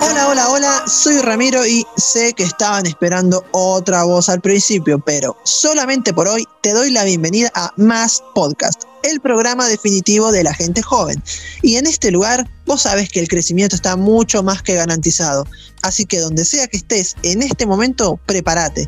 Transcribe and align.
Hola, 0.00 0.28
hola, 0.28 0.48
hola, 0.50 0.84
soy 0.86 1.18
Ramiro 1.20 1.66
y 1.66 1.86
sé 1.96 2.34
que 2.34 2.42
estaban 2.42 2.84
esperando 2.84 3.44
otra 3.52 4.04
voz 4.04 4.28
al 4.28 4.42
principio, 4.42 4.98
pero 4.98 5.36
solamente 5.44 6.12
por 6.12 6.28
hoy 6.28 6.44
te 6.62 6.72
doy 6.72 6.90
la 6.90 7.04
bienvenida 7.04 7.50
a 7.54 7.72
Más 7.78 8.22
Podcast, 8.34 8.82
el 9.02 9.20
programa 9.20 9.66
definitivo 9.66 10.30
de 10.30 10.44
la 10.44 10.52
gente 10.52 10.82
joven. 10.82 11.22
Y 11.62 11.76
en 11.76 11.86
este 11.86 12.10
lugar, 12.10 12.50
vos 12.66 12.82
sabes 12.82 13.08
que 13.08 13.20
el 13.20 13.28
crecimiento 13.28 13.74
está 13.74 13.96
mucho 13.96 14.42
más 14.42 14.62
que 14.62 14.74
garantizado, 14.74 15.46
así 15.80 16.04
que 16.04 16.20
donde 16.20 16.44
sea 16.44 16.66
que 16.66 16.76
estés 16.76 17.16
en 17.22 17.40
este 17.42 17.64
momento, 17.64 18.20
prepárate. 18.26 18.86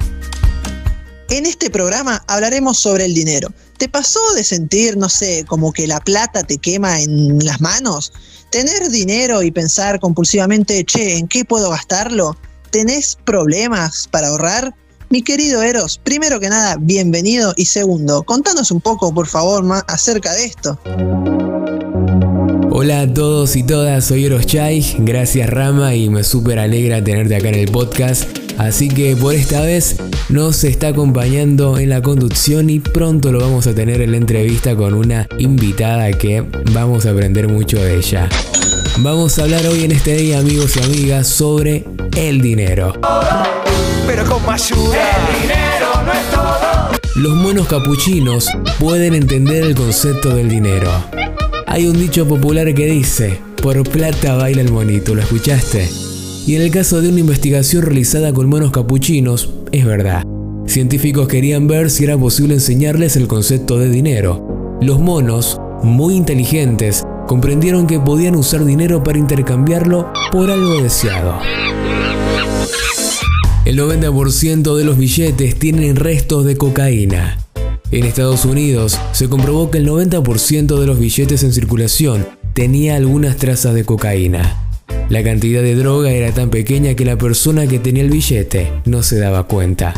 En 1.31 1.47
este 1.47 1.71
programa 1.71 2.23
hablaremos 2.29 2.79
sobre 2.79 3.07
el 3.07 3.15
dinero. 3.15 3.49
¿Te 3.79 3.89
pasó 3.89 4.21
de 4.35 4.45
sentir, 4.45 4.97
no 4.97 5.09
sé, 5.09 5.45
como 5.47 5.73
que 5.73 5.87
la 5.87 6.01
plata 6.01 6.43
te 6.43 6.59
quema 6.59 7.01
en 7.01 7.45
las 7.45 7.61
manos? 7.61 8.13
tener 8.55 8.89
dinero 8.89 9.43
y 9.43 9.51
pensar 9.51 9.99
compulsivamente, 9.99 10.85
che, 10.85 11.19
¿en 11.19 11.27
qué 11.27 11.45
puedo 11.45 11.71
gastarlo? 11.71 12.37
¿Tenés 12.71 13.19
problemas 13.25 14.09
para 14.09 14.29
ahorrar? 14.29 14.73
Mi 15.11 15.23
querido 15.23 15.61
Eros, 15.61 16.01
primero 16.05 16.39
que 16.39 16.49
nada, 16.49 16.77
bienvenido 16.79 17.53
y 17.57 17.65
segundo, 17.65 18.23
contanos 18.23 18.71
un 18.71 18.81
poco, 18.81 19.13
por 19.13 19.27
favor, 19.27 19.65
más 19.65 19.83
acerca 19.89 20.33
de 20.35 20.45
esto. 20.45 20.79
Hola 22.71 23.01
a 23.01 23.13
todos 23.13 23.57
y 23.57 23.65
todas, 23.65 24.05
soy 24.05 24.27
Eros 24.27 24.47
Chai, 24.47 24.99
gracias 25.01 25.51
Rama 25.51 25.97
y 25.97 26.09
me 26.09 26.23
súper 26.23 26.61
alegra 26.61 27.03
tenerte 27.03 27.35
acá 27.35 27.49
en 27.49 27.57
el 27.57 27.73
podcast. 27.73 28.44
Así 28.59 28.89
que 28.89 29.17
por 29.17 29.35
esta 29.35 29.61
vez 29.61 29.97
nos 30.29 30.65
está 30.65 30.89
acompañando 30.89 31.79
en 31.79 31.91
la 31.91 32.03
conducción 32.03 32.71
y 32.71 32.81
pronto 32.81 33.33
lo 33.33 33.41
vamos 33.41 33.67
a 33.67 33.75
tener 33.75 34.01
en 34.01 34.13
la 34.13 34.17
entrevista 34.17 34.77
con 34.77 34.95
una 34.95 35.27
invitada 35.39 36.13
que 36.13 36.45
vamos 36.73 37.07
a 37.07 37.11
aprender 37.11 37.49
mucho 37.49 37.83
de 37.83 37.97
ella. 37.97 38.29
Vamos 38.99 39.39
a 39.39 39.43
hablar 39.43 39.67
hoy 39.67 39.85
en 39.85 39.93
este 39.93 40.17
día 40.17 40.39
amigos 40.39 40.77
y 40.77 40.83
amigas 40.85 41.27
sobre 41.27 41.85
el 42.17 42.41
dinero. 42.41 42.93
Pero 44.07 44.25
con 44.25 44.55
ayuda. 44.55 44.99
El 45.29 45.43
dinero 45.43 45.89
no 46.07 46.13
es 46.13 46.31
todo. 46.31 46.95
Los 47.17 47.35
monos 47.35 47.67
capuchinos 47.67 48.49
pueden 48.79 49.15
entender 49.15 49.65
el 49.65 49.75
concepto 49.75 50.35
del 50.35 50.49
dinero. 50.49 50.91
Hay 51.67 51.87
un 51.87 51.99
dicho 51.99 52.27
popular 52.27 52.73
que 52.75 52.87
dice, 52.87 53.41
por 53.61 53.83
plata 53.89 54.37
baila 54.37 54.63
el 54.63 54.71
monito, 54.71 55.15
¿lo 55.15 55.23
escuchaste? 55.23 56.04
Y 56.47 56.57
en 56.57 56.63
el 56.63 56.71
caso 56.71 57.01
de 57.01 57.09
una 57.09 57.21
investigación 57.21 57.83
realizada 57.83 58.33
con 58.35 58.49
monos 58.49 58.71
capuchinos, 58.71 59.51
es 59.73 59.87
verdad. 59.87 60.25
Científicos 60.67 61.27
querían 61.27 61.67
ver 61.67 61.91
si 61.91 62.05
era 62.05 62.19
posible 62.19 62.55
enseñarles 62.55 63.17
el 63.17 63.29
concepto 63.29 63.79
de 63.79 63.89
dinero. 63.89 64.79
Los 64.83 65.01
monos, 65.01 65.59
muy 65.83 66.15
inteligentes, 66.15 67.03
comprendieron 67.27 67.87
que 67.87 67.99
podían 67.99 68.37
usar 68.37 68.65
dinero 68.65 69.03
para 69.03 69.19
intercambiarlo 69.19 70.13
por 70.31 70.51
algo 70.51 70.83
deseado. 70.83 71.39
El 73.65 73.79
90% 73.79 74.77
de 74.77 74.85
los 74.85 74.99
billetes 74.99 75.59
tienen 75.59 75.97
restos 75.97 76.45
de 76.45 76.57
cocaína. 76.57 77.39
En 77.91 78.05
Estados 78.05 78.45
Unidos 78.45 78.99
se 79.13 79.31
comprobó 79.31 79.71
que 79.71 79.79
el 79.79 79.89
90% 79.89 80.79
de 80.79 80.87
los 80.87 80.99
billetes 80.99 81.43
en 81.43 81.55
circulación 81.55 82.27
tenía 82.53 82.97
algunas 82.97 83.37
trazas 83.37 83.73
de 83.73 83.85
cocaína. 83.85 84.64
La 85.11 85.23
cantidad 85.23 85.61
de 85.61 85.75
droga 85.75 86.11
era 86.11 86.33
tan 86.33 86.49
pequeña 86.49 86.95
que 86.95 87.05
la 87.05 87.19
persona 87.19 87.67
que 87.67 87.79
tenía 87.79 88.03
el 88.03 88.11
billete 88.11 88.73
no 88.87 89.03
se 89.03 89.19
daba 89.19 89.43
cuenta. 89.45 89.93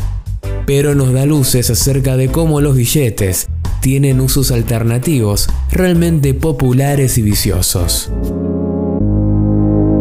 Pero 0.66 0.96
nos 0.96 1.12
da 1.12 1.26
luces 1.26 1.70
acerca 1.70 2.16
de 2.16 2.28
cómo 2.28 2.60
los 2.60 2.76
billetes 2.76 3.46
tienen 3.80 4.20
usos 4.20 4.50
alternativos 4.50 5.48
realmente 5.70 6.34
populares 6.34 7.18
y 7.18 7.22
viciosos. 7.22 8.10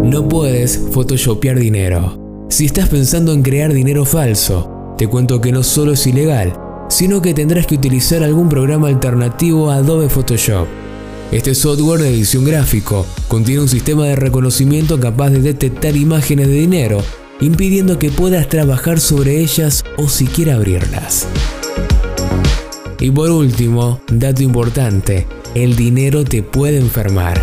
No 0.03 0.27
puedes 0.27 0.79
photoshopear 0.91 1.59
dinero. 1.59 2.47
Si 2.49 2.65
estás 2.65 2.89
pensando 2.89 3.31
en 3.31 3.43
crear 3.43 3.73
dinero 3.73 4.05
falso, 4.05 4.95
te 4.97 5.07
cuento 5.07 5.39
que 5.39 5.51
no 5.51 5.61
solo 5.61 5.93
es 5.93 6.07
ilegal, 6.07 6.59
sino 6.89 7.21
que 7.21 7.35
tendrás 7.35 7.67
que 7.67 7.75
utilizar 7.75 8.23
algún 8.23 8.49
programa 8.49 8.87
alternativo 8.87 9.69
a 9.69 9.75
Adobe 9.75 10.09
Photoshop 10.09 10.67
este 11.31 11.55
software 11.55 12.01
de 12.01 12.09
edición 12.09 12.45
gráfico 12.45 13.05
contiene 13.27 13.61
un 13.61 13.69
sistema 13.69 14.05
de 14.05 14.15
reconocimiento 14.15 14.99
capaz 14.99 15.31
de 15.31 15.41
detectar 15.41 15.95
imágenes 15.95 16.47
de 16.47 16.53
dinero, 16.53 17.03
impidiendo 17.41 17.99
que 17.99 18.09
puedas 18.09 18.47
trabajar 18.47 18.99
sobre 18.99 19.39
ellas 19.39 19.83
o 19.97 20.07
siquiera 20.07 20.55
abrirlas. 20.55 21.27
Y 22.99 23.11
por 23.11 23.29
último, 23.29 23.99
dato 24.09 24.43
importante, 24.43 25.27
el 25.53 25.75
dinero 25.75 26.23
te 26.23 26.43
puede 26.43 26.77
enfermar. 26.77 27.41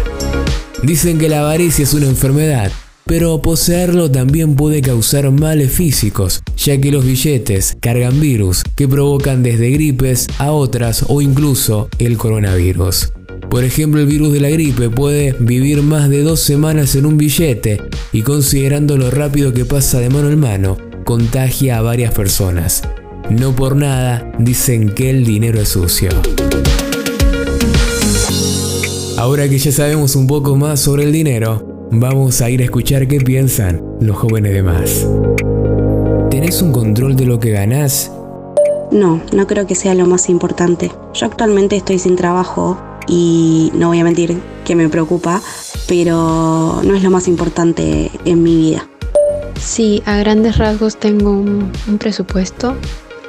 Dicen 0.82 1.18
que 1.18 1.28
la 1.28 1.40
avaricia 1.40 1.84
es 1.84 1.94
una 1.94 2.06
enfermedad, 2.06 2.72
pero 3.04 3.42
poseerlo 3.42 4.10
también 4.10 4.56
puede 4.56 4.80
causar 4.80 5.30
males 5.30 5.70
físicos, 5.72 6.42
ya 6.56 6.80
que 6.80 6.90
los 6.90 7.04
billetes 7.04 7.76
cargan 7.80 8.20
virus 8.20 8.62
que 8.76 8.88
provocan 8.88 9.42
desde 9.42 9.70
gripes 9.70 10.28
a 10.38 10.52
otras 10.52 11.04
o 11.08 11.20
incluso 11.20 11.88
el 11.98 12.16
coronavirus. 12.16 13.12
Por 13.52 13.64
ejemplo, 13.64 14.00
el 14.00 14.06
virus 14.06 14.32
de 14.32 14.40
la 14.40 14.48
gripe 14.48 14.88
puede 14.88 15.36
vivir 15.38 15.82
más 15.82 16.08
de 16.08 16.22
dos 16.22 16.40
semanas 16.40 16.94
en 16.94 17.04
un 17.04 17.18
billete 17.18 17.82
y 18.10 18.22
considerando 18.22 18.96
lo 18.96 19.10
rápido 19.10 19.52
que 19.52 19.66
pasa 19.66 20.00
de 20.00 20.08
mano 20.08 20.30
en 20.30 20.40
mano, 20.40 20.78
contagia 21.04 21.76
a 21.76 21.82
varias 21.82 22.14
personas. 22.14 22.82
No 23.28 23.54
por 23.54 23.76
nada 23.76 24.32
dicen 24.38 24.94
que 24.94 25.10
el 25.10 25.26
dinero 25.26 25.60
es 25.60 25.68
sucio. 25.68 26.08
Ahora 29.18 29.46
que 29.46 29.58
ya 29.58 29.70
sabemos 29.70 30.16
un 30.16 30.26
poco 30.26 30.56
más 30.56 30.80
sobre 30.80 31.02
el 31.02 31.12
dinero, 31.12 31.88
vamos 31.90 32.40
a 32.40 32.48
ir 32.48 32.62
a 32.62 32.64
escuchar 32.64 33.06
qué 33.06 33.20
piensan 33.20 33.82
los 34.00 34.16
jóvenes 34.16 34.54
de 34.54 34.62
más. 34.62 35.06
¿Tenés 36.30 36.62
un 36.62 36.72
control 36.72 37.16
de 37.16 37.26
lo 37.26 37.38
que 37.38 37.50
ganás? 37.50 38.10
No, 38.90 39.20
no 39.30 39.46
creo 39.46 39.66
que 39.66 39.74
sea 39.74 39.94
lo 39.94 40.06
más 40.06 40.30
importante. 40.30 40.90
Yo 41.12 41.26
actualmente 41.26 41.76
estoy 41.76 41.98
sin 41.98 42.16
trabajo 42.16 42.78
y 43.06 43.70
no 43.74 43.88
voy 43.88 44.00
a 44.00 44.04
mentir 44.04 44.38
que 44.64 44.74
me 44.74 44.88
preocupa, 44.88 45.42
pero 45.88 46.80
no 46.84 46.94
es 46.94 47.02
lo 47.02 47.10
más 47.10 47.28
importante 47.28 48.10
en 48.24 48.42
mi 48.42 48.56
vida. 48.56 48.88
Sí, 49.60 50.02
a 50.06 50.16
grandes 50.16 50.58
rasgos 50.58 50.96
tengo 50.96 51.30
un, 51.30 51.70
presupuesto 51.98 52.74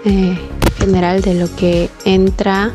eh, 0.05 0.37
general 0.79 1.21
de 1.21 1.35
lo 1.35 1.53
que 1.55 1.89
entra 2.05 2.71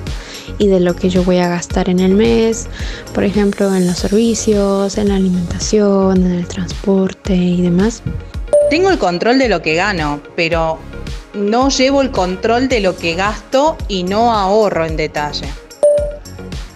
y 0.59 0.69
de 0.69 0.81
lo 0.81 0.95
que 0.95 1.11
yo 1.11 1.25
voy 1.25 1.39
a 1.39 1.49
gastar 1.49 1.89
en 1.89 2.01
el 2.01 2.15
mes, 2.15 2.69
por 3.13 3.25
ejemplo, 3.25 3.75
en 3.75 3.87
los 3.87 3.99
servicios, 3.99 4.97
en 4.97 5.09
la 5.09 5.17
alimentación, 5.17 6.25
en 6.25 6.33
el 6.33 6.47
transporte 6.47 7.35
y 7.35 7.63
demás. 7.63 8.03
Tengo 8.71 8.91
el 8.91 8.99
control 8.99 9.39
de 9.39 9.49
lo 9.49 9.63
que 9.63 9.75
gano, 9.75 10.21
pero 10.37 10.79
no 11.35 11.69
llevo 11.69 12.03
el 12.03 12.11
control 12.11 12.69
de 12.69 12.81
lo 12.81 12.97
que 12.97 13.15
gasto 13.15 13.77
y 13.89 14.05
no 14.05 14.33
ahorro 14.33 14.85
en 14.85 14.97
detalle 14.97 15.49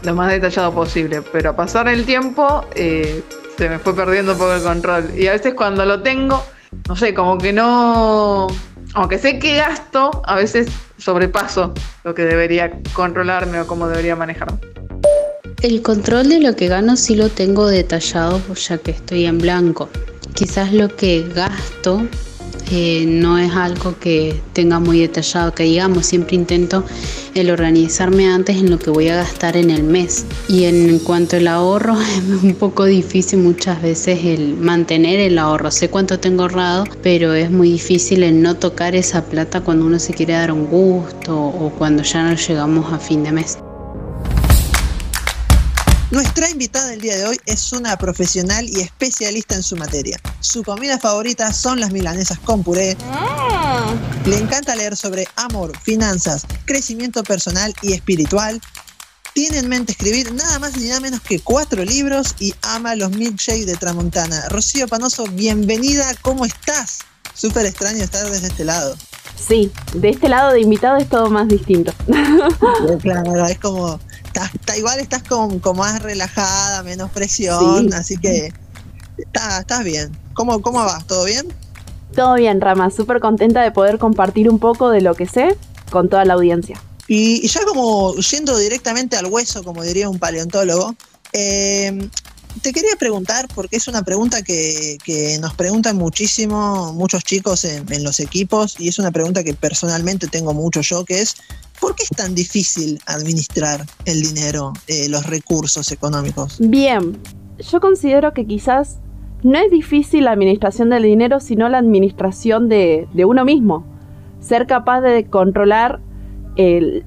lo 0.04 0.14
más 0.14 0.30
detallado 0.30 0.72
posible, 0.72 1.22
pero 1.32 1.50
a 1.50 1.56
pasar 1.56 1.88
el 1.88 2.04
tiempo 2.04 2.64
eh, 2.74 3.22
se 3.56 3.68
me 3.68 3.78
fue 3.78 3.94
perdiendo 3.94 4.32
un 4.32 4.38
poco 4.38 4.54
el 4.54 4.62
control. 4.62 5.10
Y 5.16 5.26
a 5.26 5.32
veces 5.32 5.54
cuando 5.54 5.84
lo 5.84 6.02
tengo, 6.02 6.44
no 6.88 6.96
sé, 6.96 7.14
como 7.14 7.38
que 7.38 7.52
no, 7.52 8.46
aunque 8.94 9.18
sé 9.18 9.38
que 9.38 9.56
gasto, 9.56 10.22
a 10.24 10.36
veces 10.36 10.68
sobrepaso 10.98 11.72
lo 12.04 12.14
que 12.14 12.24
debería 12.24 12.72
controlarme 12.92 13.60
o 13.60 13.66
cómo 13.66 13.88
debería 13.88 14.16
manejarme. 14.16 14.58
El 15.62 15.80
control 15.82 16.28
de 16.28 16.40
lo 16.40 16.56
que 16.56 16.66
gano 16.66 16.96
sí 16.96 17.14
lo 17.14 17.28
tengo 17.28 17.68
detallado, 17.68 18.40
ya 18.54 18.78
que 18.78 18.90
estoy 18.90 19.26
en 19.26 19.38
blanco. 19.38 19.88
Quizás 20.34 20.72
lo 20.72 20.88
que 20.88 21.24
gasto 21.34 22.02
eh, 22.70 23.04
no 23.06 23.38
es 23.38 23.52
algo 23.52 23.98
que 23.98 24.40
tenga 24.52 24.78
muy 24.78 25.00
detallado, 25.00 25.54
que 25.54 25.64
digamos, 25.64 26.06
siempre 26.06 26.36
intento 26.36 26.84
el 27.34 27.50
organizarme 27.50 28.26
antes 28.26 28.56
en 28.56 28.70
lo 28.70 28.78
que 28.78 28.90
voy 28.90 29.08
a 29.08 29.16
gastar 29.16 29.56
en 29.56 29.70
el 29.70 29.82
mes. 29.82 30.26
Y 30.48 30.64
en 30.64 30.98
cuanto 31.00 31.36
al 31.36 31.48
ahorro, 31.48 32.00
es 32.00 32.42
un 32.42 32.54
poco 32.54 32.84
difícil 32.84 33.40
muchas 33.40 33.80
veces 33.82 34.24
el 34.24 34.56
mantener 34.56 35.20
el 35.20 35.38
ahorro. 35.38 35.70
Sé 35.70 35.88
cuánto 35.88 36.18
tengo 36.18 36.42
ahorrado, 36.42 36.84
pero 37.02 37.32
es 37.34 37.50
muy 37.50 37.72
difícil 37.72 38.22
el 38.22 38.42
no 38.42 38.56
tocar 38.56 38.94
esa 38.94 39.24
plata 39.24 39.60
cuando 39.60 39.86
uno 39.86 39.98
se 39.98 40.12
quiere 40.14 40.34
dar 40.34 40.52
un 40.52 40.66
gusto 40.66 41.38
o 41.38 41.70
cuando 41.78 42.02
ya 42.02 42.22
no 42.22 42.36
llegamos 42.36 42.92
a 42.92 42.98
fin 42.98 43.24
de 43.24 43.32
mes. 43.32 43.58
Nuestra 46.12 46.50
invitada 46.50 46.88
del 46.88 47.00
día 47.00 47.16
de 47.16 47.24
hoy 47.24 47.40
es 47.46 47.72
una 47.72 47.96
profesional 47.96 48.68
y 48.68 48.80
especialista 48.80 49.54
en 49.54 49.62
su 49.62 49.76
materia. 49.76 50.20
Su 50.40 50.62
comida 50.62 50.98
favorita 50.98 51.50
son 51.54 51.80
las 51.80 51.90
milanesas 51.90 52.38
con 52.38 52.62
puré. 52.62 52.98
Ah. 53.06 53.94
Le 54.26 54.36
encanta 54.36 54.76
leer 54.76 54.94
sobre 54.94 55.26
amor, 55.36 55.72
finanzas, 55.78 56.46
crecimiento 56.66 57.22
personal 57.22 57.74
y 57.80 57.94
espiritual. 57.94 58.60
Tiene 59.32 59.56
en 59.56 59.70
mente 59.70 59.92
escribir 59.92 60.34
nada 60.34 60.58
más 60.58 60.76
ni 60.76 60.88
nada 60.88 61.00
menos 61.00 61.22
que 61.22 61.40
cuatro 61.40 61.82
libros 61.82 62.34
y 62.38 62.52
ama 62.60 62.94
los 62.94 63.12
milkshakes 63.12 63.64
de 63.64 63.76
Tramontana. 63.76 64.50
Rocío 64.50 64.86
Panoso, 64.88 65.24
bienvenida, 65.32 66.04
¿cómo 66.20 66.44
estás? 66.44 66.98
Súper 67.32 67.64
extraño 67.64 68.04
estar 68.04 68.28
desde 68.28 68.48
este 68.48 68.66
lado. 68.66 68.98
Sí, 69.34 69.72
de 69.94 70.10
este 70.10 70.28
lado 70.28 70.52
de 70.52 70.60
invitado 70.60 70.98
es 70.98 71.08
todo 71.08 71.30
más 71.30 71.48
distinto. 71.48 71.94
Claro, 73.00 73.46
es 73.46 73.58
como 73.58 73.98
está, 74.54 74.76
igual 74.76 74.98
estás 75.00 75.22
como, 75.22 75.58
más 75.74 76.02
relajada, 76.02 76.82
menos 76.82 77.10
presión, 77.10 77.92
así 77.92 78.16
que 78.16 78.52
está, 79.18 79.60
estás 79.60 79.84
bien. 79.84 80.16
¿Cómo, 80.34 80.62
¿Cómo 80.62 80.84
vas? 80.84 81.06
¿Todo 81.06 81.24
bien? 81.24 81.52
Todo 82.14 82.34
bien, 82.34 82.60
Rama, 82.60 82.90
súper 82.90 83.20
contenta 83.20 83.62
de 83.62 83.70
poder 83.70 83.98
compartir 83.98 84.48
un 84.48 84.58
poco 84.58 84.90
de 84.90 85.00
lo 85.00 85.14
que 85.14 85.26
sé 85.26 85.56
con 85.90 86.08
toda 86.08 86.24
la 86.24 86.34
audiencia. 86.34 86.80
Y, 87.08 87.46
ya 87.46 87.64
como 87.64 88.14
yendo 88.16 88.56
directamente 88.56 89.16
al 89.16 89.26
hueso, 89.26 89.62
como 89.64 89.82
diría 89.82 90.08
un 90.08 90.18
paleontólogo, 90.18 90.94
eh, 91.32 92.08
te 92.60 92.72
quería 92.72 92.96
preguntar, 92.98 93.48
porque 93.54 93.76
es 93.76 93.88
una 93.88 94.02
pregunta 94.02 94.42
que, 94.42 94.98
nos 95.40 95.54
preguntan 95.54 95.96
muchísimo 95.96 96.92
muchos 96.92 97.24
chicos 97.24 97.64
en, 97.64 98.04
los 98.04 98.20
equipos, 98.20 98.78
y 98.78 98.88
es 98.88 98.98
una 98.98 99.10
pregunta 99.10 99.42
que 99.42 99.54
personalmente 99.54 100.26
tengo 100.26 100.52
mucho 100.52 100.80
yo, 100.82 101.04
que 101.04 101.20
es, 101.20 101.36
¿por 101.80 101.94
qué 101.94 102.02
es 102.04 102.10
tan 102.10 102.34
difícil 102.34 103.00
administrar 103.06 103.84
el 104.04 104.22
dinero, 104.22 104.72
eh, 104.86 105.08
los 105.08 105.26
recursos 105.26 105.90
económicos? 105.92 106.56
Bien, 106.60 107.18
yo 107.70 107.80
considero 107.80 108.32
que 108.32 108.46
quizás 108.46 108.98
no 109.42 109.58
es 109.58 109.70
difícil 109.70 110.24
la 110.24 110.32
administración 110.32 110.90
del 110.90 111.02
dinero, 111.02 111.40
sino 111.40 111.68
la 111.68 111.78
administración 111.78 112.68
de, 112.68 113.08
uno 113.26 113.44
mismo. 113.44 113.84
Ser 114.40 114.66
capaz 114.66 115.00
de 115.00 115.24
controlar 115.26 116.00
el, 116.56 117.04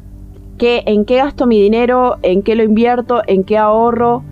qué, 0.57 0.83
en 0.85 1.05
qué 1.05 1.17
gasto 1.17 1.45
mi 1.45 1.61
dinero, 1.61 2.17
en 2.23 2.41
qué 2.41 2.55
lo 2.55 2.63
invierto, 2.63 3.21
en 3.27 3.43
qué 3.43 3.57
ahorro 3.57 4.23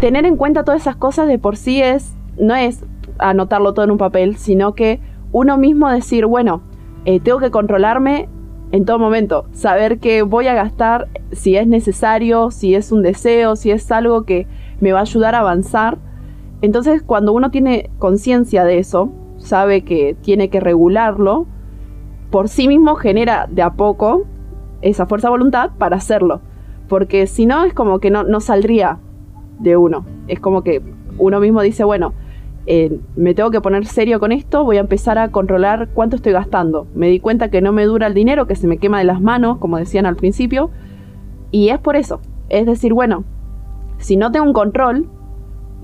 tener 0.00 0.24
en 0.24 0.36
cuenta 0.36 0.64
todas 0.64 0.80
esas 0.80 0.96
cosas 0.96 1.28
de 1.28 1.38
por 1.38 1.56
sí 1.56 1.80
es, 1.82 2.14
no 2.38 2.54
es 2.56 2.84
anotarlo 3.18 3.74
todo 3.74 3.84
en 3.84 3.90
un 3.90 3.98
papel, 3.98 4.36
sino 4.36 4.74
que 4.74 4.98
uno 5.30 5.58
mismo 5.58 5.88
decir, 5.90 6.26
bueno, 6.26 6.62
eh, 7.04 7.20
tengo 7.20 7.38
que 7.38 7.50
controlarme 7.50 8.28
en 8.72 8.84
todo 8.84 8.98
momento, 8.98 9.46
saber 9.52 9.98
que 9.98 10.22
voy 10.22 10.46
a 10.46 10.54
gastar 10.54 11.08
si 11.32 11.56
es 11.56 11.66
necesario, 11.66 12.50
si 12.50 12.74
es 12.74 12.92
un 12.92 13.02
deseo, 13.02 13.56
si 13.56 13.70
es 13.70 13.90
algo 13.92 14.22
que 14.24 14.46
me 14.80 14.92
va 14.92 15.00
a 15.00 15.02
ayudar 15.02 15.34
a 15.34 15.40
avanzar. 15.40 15.98
Entonces, 16.62 17.02
cuando 17.02 17.32
uno 17.32 17.50
tiene 17.50 17.90
conciencia 17.98 18.64
de 18.64 18.78
eso, 18.78 19.12
sabe 19.38 19.82
que 19.82 20.16
tiene 20.22 20.48
que 20.48 20.60
regularlo, 20.60 21.46
por 22.30 22.48
sí 22.48 22.68
mismo 22.68 22.94
genera 22.94 23.48
de 23.50 23.62
a 23.62 23.72
poco 23.72 24.24
esa 24.82 25.06
fuerza 25.06 25.28
de 25.28 25.32
voluntad 25.32 25.70
para 25.76 25.96
hacerlo. 25.96 26.40
Porque 26.88 27.26
si 27.26 27.44
no, 27.44 27.64
es 27.64 27.74
como 27.74 27.98
que 27.98 28.10
no, 28.10 28.22
no 28.22 28.40
saldría 28.40 28.98
de 29.60 29.76
uno. 29.76 30.04
Es 30.28 30.40
como 30.40 30.62
que 30.62 30.82
uno 31.18 31.40
mismo 31.40 31.62
dice, 31.62 31.84
bueno, 31.84 32.12
eh, 32.66 33.00
me 33.16 33.34
tengo 33.34 33.50
que 33.50 33.60
poner 33.60 33.86
serio 33.86 34.20
con 34.20 34.32
esto, 34.32 34.64
voy 34.64 34.76
a 34.76 34.80
empezar 34.80 35.18
a 35.18 35.30
controlar 35.30 35.88
cuánto 35.94 36.16
estoy 36.16 36.32
gastando. 36.32 36.86
Me 36.94 37.08
di 37.08 37.20
cuenta 37.20 37.50
que 37.50 37.60
no 37.60 37.72
me 37.72 37.84
dura 37.84 38.06
el 38.06 38.14
dinero, 38.14 38.46
que 38.46 38.56
se 38.56 38.66
me 38.66 38.78
quema 38.78 38.98
de 38.98 39.04
las 39.04 39.20
manos, 39.20 39.58
como 39.58 39.78
decían 39.78 40.06
al 40.06 40.16
principio, 40.16 40.70
y 41.50 41.70
es 41.70 41.78
por 41.78 41.96
eso. 41.96 42.20
Es 42.48 42.66
decir, 42.66 42.92
bueno, 42.92 43.24
si 43.98 44.16
no 44.16 44.30
tengo 44.30 44.46
un 44.46 44.52
control, 44.52 45.08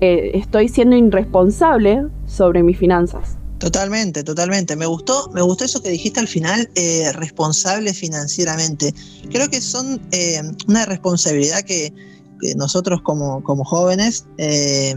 eh, 0.01 0.31
estoy 0.35 0.67
siendo 0.67 0.95
irresponsable 0.95 2.05
sobre 2.25 2.63
mis 2.63 2.77
finanzas. 2.77 3.37
Totalmente, 3.57 4.23
totalmente. 4.23 4.75
Me 4.75 4.85
gustó, 4.85 5.31
me 5.33 5.41
gustó 5.41 5.65
eso 5.65 5.81
que 5.81 5.89
dijiste 5.89 6.19
al 6.19 6.27
final, 6.27 6.69
eh, 6.75 7.11
responsable 7.13 7.93
financieramente. 7.93 8.93
Creo 9.31 9.49
que 9.49 9.61
son 9.61 9.99
una 10.67 10.85
responsabilidad 10.85 11.61
que, 11.61 11.91
nosotros 12.55 13.01
como, 13.03 13.41
jóvenes 13.65 14.25
eh, 14.37 14.95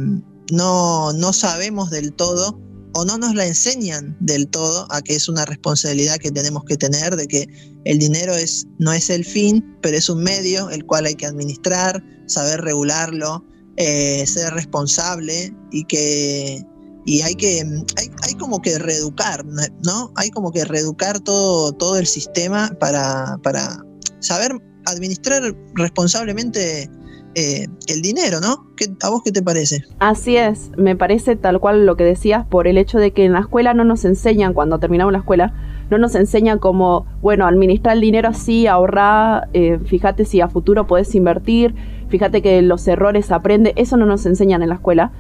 no, 0.52 1.12
no 1.12 1.32
sabemos 1.32 1.90
del 1.90 2.12
todo 2.12 2.58
o 2.94 3.04
no 3.04 3.18
nos 3.18 3.34
la 3.34 3.46
enseñan 3.46 4.16
del 4.20 4.48
todo 4.48 4.86
a 4.90 5.00
que 5.02 5.14
es 5.14 5.28
una 5.28 5.44
responsabilidad 5.44 6.16
que 6.16 6.30
tenemos 6.30 6.64
que 6.64 6.76
tener, 6.76 7.16
de 7.16 7.26
que 7.26 7.46
el 7.84 7.98
dinero 7.98 8.34
es, 8.34 8.66
no 8.78 8.92
es 8.92 9.10
el 9.10 9.24
fin, 9.24 9.76
pero 9.80 9.96
es 9.96 10.08
un 10.08 10.22
medio 10.22 10.70
el 10.70 10.84
cual 10.84 11.06
hay 11.06 11.14
que 11.14 11.26
administrar, 11.26 12.02
saber 12.26 12.60
regularlo, 12.60 13.44
eh, 13.76 14.26
ser 14.26 14.52
responsable 14.54 15.54
y 15.70 15.84
que 15.84 16.64
y 17.06 17.22
hay 17.22 17.34
que 17.34 17.60
hay, 17.96 18.10
hay, 18.22 18.34
como 18.34 18.60
que 18.60 18.78
reeducar, 18.78 19.44
¿no? 19.46 20.12
Hay 20.16 20.30
como 20.30 20.52
que 20.52 20.64
reeducar 20.66 21.18
todo, 21.20 21.72
todo 21.72 21.96
el 21.96 22.06
sistema 22.06 22.76
para, 22.78 23.38
para 23.42 23.82
saber 24.20 24.52
administrar 24.84 25.56
responsablemente 25.74 26.90
eh, 27.34 27.68
el 27.86 28.02
dinero, 28.02 28.40
¿no? 28.40 28.66
¿A 29.02 29.10
vos 29.10 29.22
qué 29.24 29.30
te 29.30 29.40
parece? 29.40 29.84
Así 30.00 30.36
es, 30.36 30.72
me 30.76 30.96
parece 30.96 31.36
tal 31.36 31.60
cual 31.60 31.86
lo 31.86 31.96
que 31.96 32.04
decías 32.04 32.44
por 32.44 32.66
el 32.66 32.76
hecho 32.76 32.98
de 32.98 33.12
que 33.12 33.24
en 33.24 33.32
la 33.32 33.40
escuela 33.40 33.72
no 33.72 33.84
nos 33.84 34.04
enseñan, 34.04 34.52
cuando 34.52 34.80
terminamos 34.80 35.12
la 35.12 35.20
escuela, 35.20 35.54
no 35.90 35.98
nos 35.98 36.16
enseñan 36.16 36.58
como, 36.58 37.06
bueno, 37.22 37.46
administrar 37.46 37.94
el 37.94 38.00
dinero 38.00 38.28
así, 38.28 38.66
ahorrar, 38.66 39.48
eh, 39.52 39.78
fíjate 39.84 40.24
si 40.24 40.40
a 40.40 40.48
futuro 40.48 40.88
puedes 40.88 41.14
invertir, 41.14 41.74
fíjate 42.08 42.42
que 42.42 42.62
los 42.62 42.86
errores 42.88 43.30
aprende, 43.30 43.74
eso 43.76 43.96
no 43.96 44.06
nos 44.06 44.26
enseñan 44.26 44.62
en 44.62 44.70
la 44.70 44.76
escuela. 44.76 45.12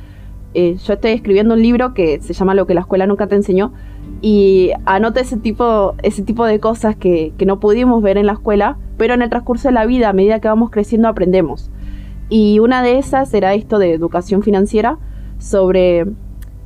Eh, 0.54 0.78
yo 0.84 0.94
estoy 0.94 1.12
escribiendo 1.12 1.54
un 1.54 1.62
libro 1.62 1.94
que 1.94 2.20
se 2.20 2.32
llama 2.32 2.54
Lo 2.54 2.66
que 2.66 2.74
la 2.74 2.80
escuela 2.80 3.06
nunca 3.06 3.28
te 3.28 3.36
enseñó 3.36 3.72
y 4.20 4.72
anota 4.84 5.20
ese 5.20 5.36
tipo, 5.36 5.94
ese 6.02 6.22
tipo 6.22 6.44
de 6.44 6.58
cosas 6.58 6.96
que, 6.96 7.32
que 7.38 7.46
no 7.46 7.60
pudimos 7.60 8.02
ver 8.02 8.18
en 8.18 8.26
la 8.26 8.32
escuela, 8.32 8.78
pero 8.96 9.14
en 9.14 9.22
el 9.22 9.30
transcurso 9.30 9.68
de 9.68 9.74
la 9.74 9.86
vida, 9.86 10.08
a 10.08 10.12
medida 10.12 10.40
que 10.40 10.48
vamos 10.48 10.70
creciendo, 10.70 11.06
aprendemos. 11.06 11.70
Y 12.30 12.60
una 12.60 12.82
de 12.84 12.98
esas 12.98 13.34
era 13.34 13.54
esto 13.54 13.80
de 13.80 13.92
educación 13.92 14.42
financiera, 14.42 14.98
sobre 15.38 16.06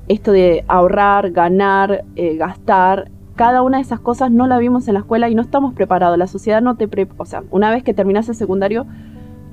esto 0.08 0.30
de 0.30 0.62
ahorrar, 0.68 1.30
ganar, 1.30 2.04
eh, 2.16 2.36
gastar. 2.36 3.10
Cada 3.34 3.62
una 3.62 3.78
de 3.78 3.82
esas 3.82 3.98
cosas 3.98 4.30
no 4.30 4.46
la 4.46 4.58
vimos 4.58 4.86
en 4.86 4.94
la 4.94 5.00
escuela 5.00 5.30
y 5.30 5.34
no 5.34 5.40
estamos 5.40 5.72
preparados. 5.72 6.18
La 6.18 6.26
sociedad 6.26 6.60
no 6.60 6.76
te 6.76 6.86
prepara. 6.86 7.22
O 7.22 7.24
sea, 7.24 7.42
una 7.50 7.70
vez 7.70 7.82
que 7.82 7.94
terminas 7.94 8.28
el 8.28 8.34
secundario, 8.34 8.86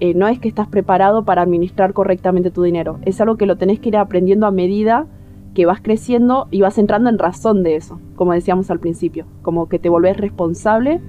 eh, 0.01 0.13
no 0.13 0.27
es 0.27 0.37
que 0.37 0.49
estás 0.49 0.67
preparado 0.67 1.23
para 1.23 1.43
administrar 1.43 1.93
correctamente 1.93 2.51
tu 2.51 2.61
dinero. 2.61 2.99
Es 3.03 3.21
algo 3.21 3.37
que 3.37 3.45
lo 3.45 3.55
tenés 3.55 3.79
que 3.79 3.89
ir 3.89 3.97
aprendiendo 3.97 4.47
a 4.47 4.51
medida 4.51 5.07
que 5.53 5.65
vas 5.65 5.79
creciendo 5.81 6.47
y 6.51 6.61
vas 6.61 6.77
entrando 6.77 7.09
en 7.09 7.19
razón 7.19 7.63
de 7.63 7.75
eso, 7.75 7.99
como 8.15 8.33
decíamos 8.33 8.69
al 8.69 8.79
principio. 8.79 9.25
Como 9.41 9.69
que 9.69 9.79
te 9.79 9.89
volvés 9.89 10.17
responsable 10.17 10.99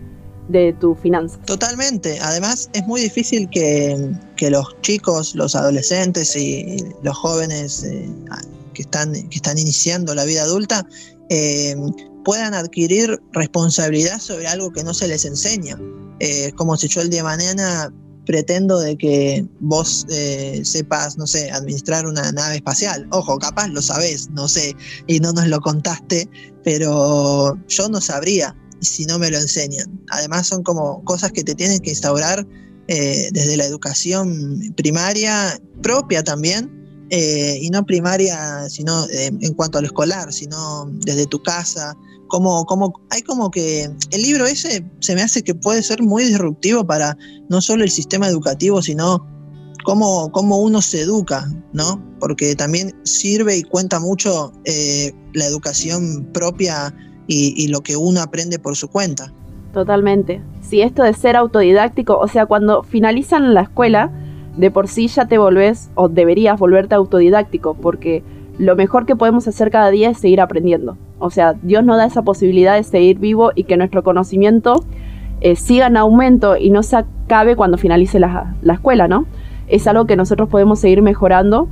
de 0.48 0.72
tu 0.80 0.94
finanzas. 0.94 1.40
Totalmente. 1.46 2.18
Además, 2.20 2.68
es 2.72 2.84
muy 2.86 3.00
difícil 3.00 3.48
que, 3.50 4.16
los 4.50 4.80
chicos, 4.80 5.34
los 5.34 5.54
adolescentes 5.54 6.34
y 6.34 6.78
los 7.02 7.16
jóvenes 7.16 7.84
eh, 7.84 8.10
que, 8.74 8.82
están, 8.82 9.12
que 9.12 9.36
están 9.36 9.56
iniciando 9.56 10.14
la 10.14 10.24
vida 10.24 10.42
adulta 10.42 10.84
eh, 11.28 11.76
puedan 12.24 12.54
adquirir 12.54 13.20
responsabilidad 13.32 14.20
sobre 14.20 14.48
algo 14.48 14.72
que 14.72 14.82
no 14.82 14.94
se 14.94 15.06
les 15.08 15.24
enseña. 15.24 15.78
Eh, 16.18 16.52
como 16.56 16.76
si 16.76 16.88
yo 16.88 17.02
el 17.02 17.10
día 17.10 17.20
de 17.20 17.24
mañana 17.24 17.92
pretendo 18.26 18.78
de 18.78 18.96
que 18.96 19.44
vos 19.58 20.06
sepas, 20.62 21.18
no 21.18 21.26
sé, 21.26 21.50
administrar 21.50 22.06
una 22.06 22.30
nave 22.30 22.56
espacial. 22.56 23.08
Ojo, 23.10 23.36
capaz 23.38 23.67
lo 23.69 23.82
sabés, 23.82 24.31
no 24.31 24.46
sé, 24.46 24.76
y 25.08 25.19
no 25.19 25.32
nos 25.32 25.48
lo 25.48 25.60
contaste, 25.60 26.28
pero 26.62 27.58
yo 27.67 27.88
no 27.88 28.00
sabría 28.00 28.55
si 28.82 29.06
no 29.06 29.19
me 29.19 29.31
lo 29.31 29.39
enseñan. 29.39 30.05
Además 30.10 30.48
son 30.48 30.62
como 30.62 31.03
cosas 31.05 31.32
que 31.32 31.43
te 31.43 31.55
tienen 31.55 31.79
que 31.79 31.91
instaurar 31.91 32.46
eh, 32.89 33.31
desde 33.32 33.56
la 33.56 33.65
educación 33.65 34.60
primaria 34.77 35.58
propia 35.82 36.22
también, 36.22 36.70
eh, 37.10 37.58
y 37.60 37.70
no 37.70 37.84
primaria 37.84 38.69
sino 38.69 39.06
eh, 39.08 39.31
en 39.41 39.55
cuanto 39.55 39.79
a 39.79 39.81
lo 39.81 39.86
escolar, 39.86 40.32
sino 40.32 40.91
desde 41.01 41.27
tu 41.27 41.43
casa. 41.43 41.96
Como, 42.29 42.65
como, 42.65 42.93
hay 43.10 43.22
como 43.22 43.51
que 43.51 43.91
el 44.10 44.22
libro 44.22 44.46
ese 44.46 44.84
se 45.01 45.15
me 45.15 45.22
hace 45.22 45.43
que 45.43 45.55
puede 45.55 45.82
ser 45.82 46.03
muy 46.03 46.24
disruptivo 46.24 46.84
para 46.84 47.17
no 47.51 47.60
solo 47.60 47.84
el 47.84 47.91
sistema 47.91 48.27
educativo, 48.27 48.81
sino 48.81 49.27
cómo, 49.84 50.32
cómo 50.32 50.58
uno 50.60 50.81
se 50.81 51.03
educa, 51.03 51.46
¿no? 51.74 52.03
Porque 52.19 52.56
también 52.56 52.98
sirve 53.05 53.58
y 53.58 53.62
cuenta 53.62 54.01
mucho 54.01 54.53
la 55.34 55.44
educación 55.44 56.31
propia 56.32 56.94
y, 57.26 57.69
lo 57.69 57.81
que 57.81 57.96
uno 57.96 58.20
aprende 58.20 58.58
por 58.58 58.76
su 58.76 58.88
cuenta. 58.88 59.32
Totalmente. 59.72 60.43
Si 60.60 60.82
esto 60.82 61.02
de 61.02 61.14
ser 61.14 61.36
autodidáctico, 61.36 62.19
o 62.19 62.29
sea, 62.29 62.46
cuando 62.46 62.82
finalizan 62.82 63.55
la 63.55 63.62
escuela, 63.62 64.10
de 64.56 64.70
por 64.70 64.88
sí 64.88 65.08
ya 65.08 65.26
te 65.26 65.38
volvés 65.38 65.91
o 65.94 66.08
deberías 66.08 66.58
volverte 66.58 66.94
autodidáctico, 66.94 67.74
porque 67.74 68.22
lo 68.58 68.76
mejor 68.76 69.06
que 69.06 69.17
podemos 69.17 69.48
hacer 69.48 69.70
cada 69.70 69.91
día 69.91 70.10
es 70.10 70.19
seguir 70.19 70.41
aprendiendo. 70.41 70.98
O 71.19 71.31
sea, 71.31 71.55
Dios 71.62 71.84
nos 71.84 71.96
da 71.96 72.05
esa 72.05 72.22
posibilidad 72.22 72.74
de 72.74 72.82
seguir 72.82 73.19
vivo 73.19 73.52
y 73.55 73.64
que 73.64 73.76
nuestro 73.76 74.02
conocimiento 74.02 74.84
eh, 75.41 75.56
siga 75.56 75.86
en 75.86 75.96
aumento 75.96 76.56
y 76.56 76.70
no 76.70 76.82
se 76.82 76.96
acabe 76.96 77.56
cuando 77.56 77.79
finalice 77.79 78.20
la, 78.20 78.55
la 78.62 78.74
escuela, 78.74 79.08
¿no? 79.08 79.26
Es 79.69 79.86
algo 79.86 80.06
que 80.06 80.17
nosotros 80.17 80.48
podemos 80.48 80.81
seguir 80.81 81.00
mejorando 81.00 81.69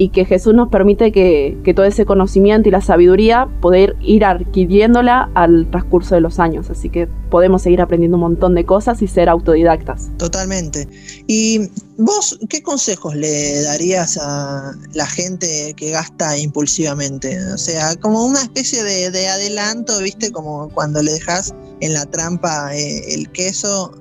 y 0.00 0.08
que 0.08 0.24
Jesús 0.24 0.54
nos 0.54 0.70
permite 0.70 1.12
que, 1.12 1.60
todo 1.76 1.84
ese 1.84 2.06
conocimiento 2.06 2.70
y 2.70 2.72
la 2.72 2.80
sabiduría 2.80 3.46
poder 3.60 3.96
ir 4.00 4.24
adquiriéndola 4.24 5.30
al 5.34 5.70
transcurso 5.70 6.14
de 6.14 6.22
los 6.22 6.38
años. 6.38 6.70
Así 6.70 6.88
que 6.88 7.06
podemos 7.28 7.60
seguir 7.60 7.82
aprendiendo 7.82 8.16
un 8.16 8.22
montón 8.22 8.54
de 8.54 8.64
cosas 8.64 9.02
y 9.02 9.06
ser 9.06 9.28
autodidactas. 9.28 10.08
Totalmente. 10.16 10.88
¿Y 11.26 11.68
vos 11.98 12.38
qué 12.48 12.62
consejos 12.62 13.14
le 13.14 13.60
darías 13.60 14.18
a 14.18 14.72
la 14.94 15.06
gente 15.06 15.74
que 15.76 15.90
gasta 15.90 16.38
impulsivamente? 16.38 17.38
O 17.52 17.58
sea, 17.58 17.94
como 17.96 18.24
una 18.24 18.40
especie 18.40 18.82
de, 18.82 19.28
adelanto, 19.28 19.98
¿viste? 19.98 20.32
Como 20.32 20.70
cuando 20.70 21.02
le 21.02 21.12
dejas 21.12 21.54
en 21.80 21.92
la 21.92 22.06
trampa 22.06 22.74
eh, 22.74 23.12
el 23.12 23.30
queso 23.32 23.92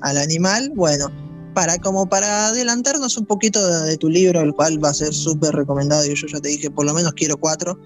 al 0.00 0.18
animal. 0.18 0.72
Bueno, 0.74 1.12
para 1.54 1.78
como 1.78 2.06
para 2.06 2.48
adelantarnos 2.48 3.16
un 3.16 3.26
poquito 3.26 3.84
de, 3.84 3.96
tu 3.96 4.10
libro, 4.10 4.40
el 4.40 4.52
cual 4.52 4.84
va 4.84 4.90
a 4.90 4.94
ser 4.94 5.14
súper 5.14 5.54
recomendado, 5.54 6.04
y 6.04 6.14
yo 6.14 6.26
ya 6.26 6.40
te 6.40 6.48
dije, 6.48 6.70
por 6.70 6.84
lo 6.84 6.92
menos 6.92 7.12
quiero 7.14 7.36
cuatro, 7.38 7.78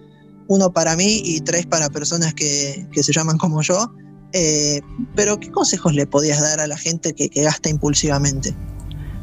uno 0.48 0.72
para 0.72 0.96
mí 0.96 1.20
y 1.24 1.40
tres 1.40 1.66
para 1.66 1.88
personas 1.90 2.34
que, 2.34 2.88
se 2.92 3.12
llaman 3.12 3.38
como 3.38 3.62
yo. 3.62 3.92
Eh, 4.32 4.80
pero, 5.14 5.38
¿qué 5.38 5.50
consejos 5.50 5.94
le 5.94 6.06
podías 6.06 6.40
dar 6.40 6.60
a 6.60 6.66
la 6.66 6.76
gente 6.76 7.14
que, 7.14 7.28
gasta 7.42 7.68
impulsivamente? 7.68 8.54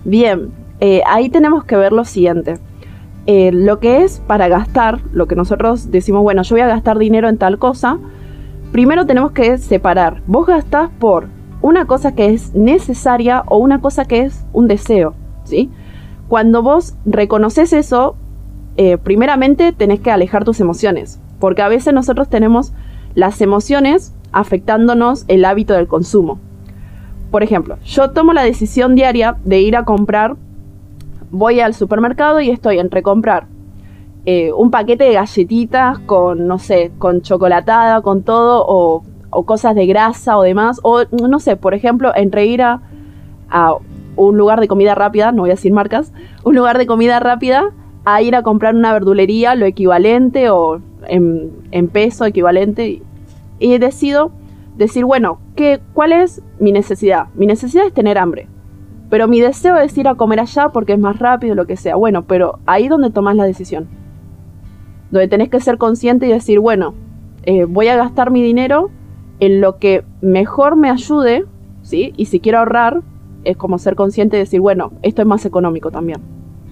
Bien, 0.06 0.52
eh, 0.80 1.02
ahí 1.08 1.30
tenemos 1.30 1.66
que 1.66 1.76
ver 1.76 1.92
lo 1.92 2.06
siguiente. 2.06 2.60
Eh, 3.28 3.52
lo 3.52 3.80
que 3.80 4.04
es 4.04 4.22
para 4.28 4.48
gastar, 4.48 5.02
lo 5.12 5.28
que 5.28 5.36
nosotros 5.36 5.90
decimos, 5.90 6.22
bueno, 6.22 6.44
yo 6.44 6.56
voy 6.56 6.62
a 6.62 6.68
gastar 6.68 7.00
dinero 7.00 7.28
en 7.28 7.40
tal 7.40 7.58
cosa, 7.58 8.00
primero 8.72 9.08
tenemos 9.08 9.32
que 9.32 9.58
separar. 9.58 10.22
Vos 10.28 10.46
gastás 10.46 10.92
por 11.00 11.35
una 11.66 11.86
cosa 11.86 12.14
que 12.14 12.32
es 12.32 12.54
necesaria 12.54 13.44
o 13.48 13.58
una 13.58 13.82
cosa 13.82 14.06
que 14.06 14.22
es 14.22 14.46
un 14.54 14.68
deseo, 14.68 15.16
¿sí? 15.46 15.72
Cuando 16.28 16.62
vos 16.62 16.94
reconoces 17.08 17.74
eso, 17.74 18.16
eh, 18.78 19.00
primeramente 19.00 19.72
tenés 19.72 20.00
que 20.00 20.12
alejar 20.12 20.44
tus 20.46 20.60
emociones, 20.60 21.20
porque 21.40 21.64
a 21.64 21.68
veces 21.68 21.92
nosotros 21.92 22.30
tenemos 22.30 22.72
las 23.16 23.42
emociones 23.42 24.14
afectándonos 24.32 25.26
el 25.28 25.44
hábito 25.44 25.74
del 25.74 25.88
consumo. 25.88 26.38
Por 27.32 27.42
ejemplo, 27.42 27.80
yo 27.84 28.12
tomo 28.12 28.34
la 28.34 28.44
decisión 28.44 28.94
diaria 28.94 29.36
de 29.44 29.62
ir 29.62 29.76
a 29.76 29.86
comprar, 29.86 30.36
voy 31.32 31.62
al 31.62 31.74
supermercado 31.74 32.42
y 32.42 32.52
estoy 32.52 32.78
entre 32.78 33.02
comprar 33.02 33.48
eh, 34.28 34.54
un 34.54 34.70
paquete 34.70 35.06
de 35.06 35.14
galletitas 35.14 35.98
con, 35.98 36.46
no 36.46 36.60
sé, 36.60 36.92
con 37.00 37.22
chocolatada, 37.22 38.02
con 38.02 38.22
todo, 38.22 38.64
o 38.68 39.04
o 39.36 39.44
cosas 39.44 39.76
de 39.76 39.86
grasa 39.86 40.38
o 40.38 40.44
demás, 40.44 40.80
o 40.82 41.04
no 41.12 41.40
sé, 41.40 41.58
por 41.58 41.74
ejemplo, 41.74 42.12
entre 42.16 42.46
ir 42.46 42.62
a, 42.62 42.82
un 44.18 44.38
lugar 44.38 44.62
de 44.62 44.68
comida 44.68 44.96
rápida, 44.96 45.32
no 45.34 45.42
voy 45.42 45.50
a 45.50 45.54
decir 45.54 45.74
marcas, 45.74 46.14
un 46.44 46.56
lugar 46.56 46.78
de 46.78 46.88
comida 46.88 47.20
rápida, 47.20 47.74
a 48.06 48.22
ir 48.22 48.36
a 48.36 48.44
comprar 48.44 48.74
una 48.74 48.94
verdulería, 48.94 49.56
lo 49.56 49.66
equivalente 49.66 50.50
o 50.50 50.82
en, 51.08 51.90
peso 51.90 52.26
equivalente, 52.26 53.02
y 53.60 53.78
decido 53.78 54.32
decir, 54.78 55.04
bueno, 55.04 55.40
¿qué, 55.56 55.82
¿cuál 55.94 56.14
es 56.14 56.42
mi 56.60 56.72
necesidad? 56.72 57.28
Mi 57.36 57.46
necesidad 57.46 57.86
es 57.86 57.94
tener 57.94 58.18
hambre, 58.18 58.48
pero 59.10 59.28
mi 59.28 59.42
deseo 59.42 59.78
es 59.78 59.98
ir 59.98 60.08
a 60.08 60.16
comer 60.16 60.40
allá 60.40 60.70
porque 60.70 60.94
es 60.94 61.00
más 61.00 61.20
rápido, 61.20 61.56
lo 61.56 61.68
que 61.68 61.76
sea. 61.76 61.96
Bueno, 61.96 62.24
pero 62.24 62.60
ahí 62.66 62.88
donde 62.88 63.10
tomas 63.10 63.36
la 63.36 63.44
decisión, 63.44 63.88
donde 65.12 65.28
tenés 65.28 65.50
que 65.50 65.60
ser 65.60 65.78
consciente 65.78 66.26
y 66.26 66.32
decir, 66.32 66.60
bueno, 66.60 66.94
eh, 67.44 67.66
voy 67.66 67.90
a 67.90 67.98
gastar 67.98 68.32
mi 68.32 68.42
dinero 68.42 68.92
en 69.40 69.62
lo 69.62 69.80
que 69.80 70.04
mejor 70.22 70.76
me 70.76 70.90
ayude, 70.90 71.46
¿sí? 71.84 72.14
Y 72.18 72.26
si 72.26 72.40
quiero 72.40 72.60
ahorrar, 72.60 73.02
es 73.44 73.58
como 73.58 73.80
ser 73.80 73.96
consciente 73.96 74.38
y 74.38 74.40
decir, 74.40 74.60
bueno, 74.60 74.92
esto 75.02 75.22
es 75.22 75.28
más 75.28 75.46
económico 75.46 75.92
también. 75.92 76.22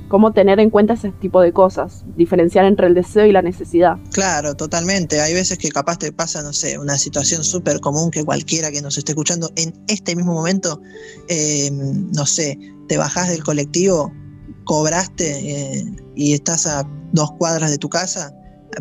Cómo 0.10 0.34
tener 0.34 0.60
en 0.60 0.70
cuenta 0.70 0.93
ese 0.93 1.12
tipo 1.12 1.41
de 1.41 1.53
cosas, 1.53 2.03
diferenciar 2.17 2.65
entre 2.65 2.88
el 2.88 2.93
deseo 2.93 3.25
y 3.25 3.32
la 3.32 3.41
necesidad. 3.41 3.98
Claro, 4.12 4.53
totalmente. 4.53 5.22
Hay 5.22 5.34
veces 5.34 5.58
que 5.58 5.70
capaz 5.70 5.98
te 5.98 6.12
pasa, 6.12 6.43
no 6.43 6.53
sé, 6.53 6.77
una 6.77 6.98
situación 6.98 7.43
súper 7.43 7.79
común 7.79 8.12
que 8.12 8.24
cualquiera 8.24 8.72
que 8.72 8.82
nos 8.82 8.98
esté 8.98 9.13
escuchando 9.13 9.50
en 9.55 9.74
este 9.88 10.15
mismo 10.15 10.34
momento, 10.34 10.82
em, 11.29 12.12
no 12.12 12.25
sé, 12.25 12.60
te 12.88 12.98
bajás 12.98 13.29
del 13.29 13.43
colectivo, 13.43 14.12
cobraste 14.65 15.79
eh, 15.79 15.86
y 16.15 16.34
estás 16.34 16.67
a 16.67 16.88
dos 17.12 17.32
cuadras 17.34 17.72
de 17.72 17.77
tu 17.77 17.89
casa, 17.89 18.34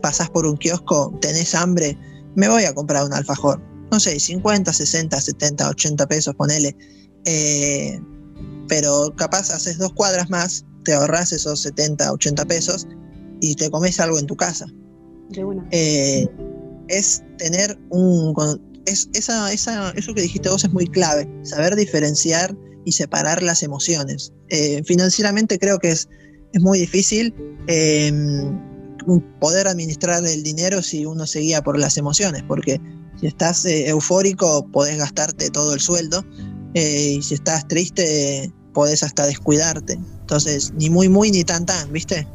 pasás 0.03 0.29
por 0.29 0.47
un 0.47 0.57
kiosco, 0.57 1.17
tenés 1.21 1.55
hambre, 1.55 1.97
me 2.35 2.49
voy 2.49 2.65
a 2.65 2.75
comprar 2.75 3.05
un 3.05 3.12
alfajor 3.12 3.72
no 3.93 4.01
sé, 4.01 4.19
50, 4.19 4.73
60, 4.73 5.21
70, 5.21 5.69
80 5.69 6.07
pesos, 6.07 6.35
ponele. 6.35 6.75
Eh, 7.27 8.01
pero 8.67 9.15
capaz 9.17 9.51
haces 9.51 9.77
dos 9.77 9.93
cuadras 9.93 10.31
más, 10.31 10.65
te 10.85 10.95
ahorras 10.95 11.33
esos 11.33 11.61
70, 11.61 12.11
80 12.11 12.45
pesos 12.47 12.89
y 13.43 13.55
te 13.55 13.71
comes 13.71 14.01
algo 14.01 14.19
en 14.19 14.27
tu 14.27 14.35
casa. 14.35 14.67
Eh, 15.71 16.27
es 16.89 17.23
tener 17.37 17.79
un... 17.91 18.35
Es, 18.87 19.09
esa, 19.13 19.53
esa, 19.53 19.91
eso 19.91 20.15
que 20.15 20.23
dijiste 20.23 20.49
vos 20.49 20.65
es 20.65 20.73
muy 20.73 20.87
clave, 20.87 21.29
saber 21.43 21.77
diferenciar 21.77 22.57
y 22.85 22.93
separar 22.93 23.43
las 23.43 23.63
emociones. 23.63 24.33
Eh, 24.49 24.83
financieramente 24.85 25.59
creo 25.59 25.79
que 25.79 25.91
es, 25.91 26.09
es 26.53 26.63
muy 26.63 26.79
difícil 26.81 27.35
poder 29.41 29.69
administrar 29.69 30.25
el 30.25 30.43
dinero 30.43 30.83
si 30.83 31.07
uno 31.07 31.27
se 31.27 31.41
guía 31.41 31.63
por 31.63 31.79
las 31.79 31.97
emociones, 31.97 32.43
porque 32.47 32.81
si 33.21 33.27
estás 33.27 33.65
eh, 33.65 33.89
eufórico, 33.89 34.67
podés 34.73 34.99
gastarte 34.99 35.51
todo 35.51 35.75
el 35.75 35.81
sueldo. 35.81 36.25
Eh, 36.75 37.17
y 37.19 37.23
si 37.23 37.35
estás 37.35 37.69
triste, 37.69 38.53
podés 38.73 39.03
hasta 39.03 39.27
descuidarte. 39.27 39.99
Entonces, 40.21 40.73
ni 40.77 40.91
muy, 40.91 41.09
muy, 41.09 41.31
ni 41.31 41.45
tan, 41.45 41.67
tan, 41.67 41.93
¿viste? 41.93 42.27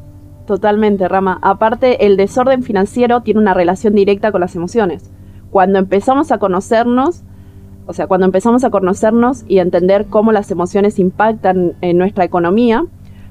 Totalmente, 0.46 1.08
Rama. 1.08 1.40
Aparte, 1.42 2.06
el 2.06 2.16
desorden 2.16 2.64
financiero 2.64 3.22
tiene 3.22 3.40
una 3.40 3.54
relación 3.54 3.96
directa 3.96 4.32
con 4.32 4.42
las 4.42 4.56
emociones. 4.56 5.10
Cuando 5.52 5.80
empezamos 5.80 6.32
a 6.32 6.38
conocernos, 6.38 7.24
o 7.86 7.94
sea, 7.94 8.08
cuando 8.08 8.26
empezamos 8.26 8.64
a 8.64 8.70
conocernos 8.70 9.44
y 9.48 9.60
a 9.60 9.64
entender 9.64 10.06
cómo 10.08 10.32
las 10.32 10.52
emociones 10.52 11.00
impactan 11.00 11.76
en 11.82 11.98
nuestra 11.98 12.24
economía, 12.24 12.86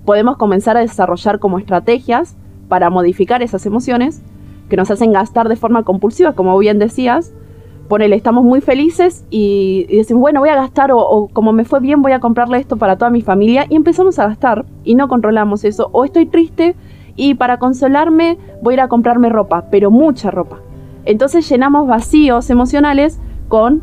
podemos 0.04 0.36
comenzar 0.36 0.76
a 0.76 0.80
desarrollar 0.80 1.38
como 1.38 1.58
estrategias 1.58 2.36
para 2.68 2.90
modificar 2.90 3.42
esas 3.42 3.66
emociones 3.66 4.22
que 4.68 4.76
nos 4.76 4.90
hacen 4.90 5.12
gastar 5.12 5.48
de 5.48 5.56
forma 5.56 5.84
compulsiva, 5.84 6.32
como 6.32 6.58
bien 6.58 6.78
decías, 6.78 7.32
ponele, 7.88 8.16
estamos 8.16 8.44
muy 8.44 8.60
felices 8.60 9.24
y, 9.30 9.86
decimos, 9.88 10.20
bueno, 10.20 10.40
voy 10.40 10.48
a 10.48 10.56
gastar 10.56 10.90
o, 10.92 11.28
como 11.32 11.52
me 11.52 11.64
fue 11.64 11.80
bien, 11.80 12.02
voy 12.02 12.12
a 12.12 12.20
comprarle 12.20 12.58
esto 12.58 12.76
para 12.76 12.96
toda 12.96 13.10
mi 13.10 13.22
familia 13.22 13.66
y 13.68 13.76
empezamos 13.76 14.18
a 14.18 14.26
gastar 14.26 14.64
y 14.84 14.94
no 14.94 15.08
controlamos 15.08 15.64
eso. 15.64 15.88
O 15.92 16.04
estoy 16.04 16.26
triste 16.26 16.74
y 17.14 17.34
para 17.34 17.58
consolarme 17.58 18.38
voy 18.62 18.72
a 18.72 18.74
ir 18.74 18.80
a 18.80 18.88
comprarme 18.88 19.28
ropa, 19.28 19.66
pero 19.70 19.90
mucha 19.90 20.30
ropa. 20.30 20.58
Entonces 21.04 21.48
llenamos 21.48 21.86
vacíos 21.86 22.50
emocionales 22.50 23.20
con 23.48 23.82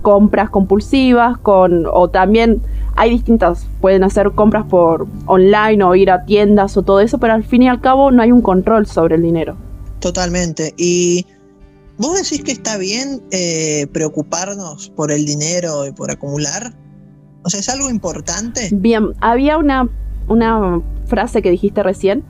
compras 0.00 0.50
compulsivas, 0.50 1.38
con 1.38 1.86
o 1.86 2.08
también 2.08 2.62
hay 2.96 3.10
distintas, 3.10 3.66
pueden 3.80 4.04
hacer 4.04 4.30
compras 4.32 4.66
por 4.68 5.06
online 5.26 5.82
o 5.84 5.94
ir 5.94 6.10
a 6.10 6.24
tiendas 6.24 6.76
o 6.76 6.82
todo 6.82 7.00
eso, 7.00 7.18
pero 7.18 7.32
al 7.32 7.44
fin 7.44 7.62
y 7.62 7.68
al 7.68 7.80
cabo 7.80 8.10
no 8.10 8.22
hay 8.22 8.32
un 8.32 8.42
control 8.42 8.86
sobre 8.86 9.16
el 9.16 9.22
dinero. 9.22 9.56
Totalmente. 10.00 10.74
Y 10.76 11.26
¿Vos 12.02 12.20
decís 12.20 12.42
que 12.42 12.50
está 12.50 12.78
bien 12.78 13.22
eh, 13.30 13.86
preocuparnos 13.92 14.90
por 14.90 15.12
el 15.12 15.24
dinero 15.24 15.86
y 15.86 15.92
por 15.92 16.10
acumular? 16.10 16.74
O 17.44 17.48
sea, 17.50 17.60
¿es 17.60 17.68
algo 17.68 17.90
importante? 17.90 18.70
Bien, 18.72 19.10
había 19.20 19.58
una, 19.58 19.88
una 20.26 20.82
frase 21.06 21.42
que 21.42 21.50
dijiste 21.50 21.82
recién, 21.82 22.24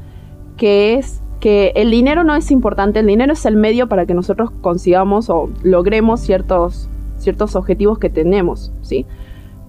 que 0.56 0.96
es 0.96 1.20
que 1.40 1.72
el 1.74 1.90
dinero 1.90 2.22
no 2.22 2.36
es 2.36 2.50
importante, 2.50 3.00
el 3.00 3.06
dinero 3.06 3.32
es 3.32 3.46
el 3.46 3.56
medio 3.56 3.88
para 3.88 4.04
que 4.04 4.14
nosotros 4.14 4.50
consigamos 4.60 5.30
o 5.30 5.48
logremos 5.62 6.20
ciertos, 6.20 6.88
ciertos 7.18 7.56
objetivos 7.56 7.98
que 7.98 8.10
tenemos, 8.10 8.72
¿sí? 8.82 9.06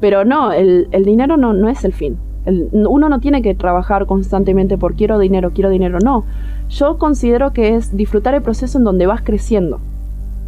Pero 0.03 0.25
no, 0.25 0.51
el, 0.51 0.89
dinero 1.05 1.37
no, 1.37 1.53
no 1.53 1.69
es 1.69 1.85
el 1.85 1.93
fin. 1.93 2.17
uno 2.73 3.07
no 3.07 3.21
tiene 3.21 3.41
que 3.41 3.55
trabajar 3.55 4.05
constantemente 4.05 4.77
por 4.77 4.95
quiero 4.95 5.17
dinero, 5.17 5.51
quiero 5.55 5.69
dinero, 5.69 5.99
no. 6.03 6.25
Yo 6.67 6.97
considero 6.97 7.53
que 7.53 7.75
es 7.75 7.95
disfrutar 7.95 8.33
el 8.33 8.41
proceso 8.41 8.77
en 8.77 8.83
donde 8.83 9.05
vas 9.05 9.21
creciendo. 9.21 9.79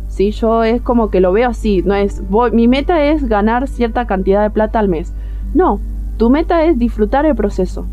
¿sí? 0.09 0.31
Yo 0.31 0.65
es 0.65 0.81
como 0.81 1.09
que 1.09 1.21
lo 1.21 1.31
veo 1.31 1.47
así, 1.47 1.81
no 1.85 1.95
es, 1.95 2.21
mi 2.51 2.67
meta 2.67 3.05
es 3.05 3.29
ganar 3.29 3.69
cierta 3.69 4.05
cantidad 4.05 4.43
de 4.43 4.49
plata 4.49 4.77
al 4.77 4.89
mes. 4.89 5.13
No, 5.53 5.79
tu 6.17 6.29
meta 6.29 6.65
es 6.65 6.77
disfrutar 6.77 7.25
el 7.25 7.37
proceso. 7.37 7.85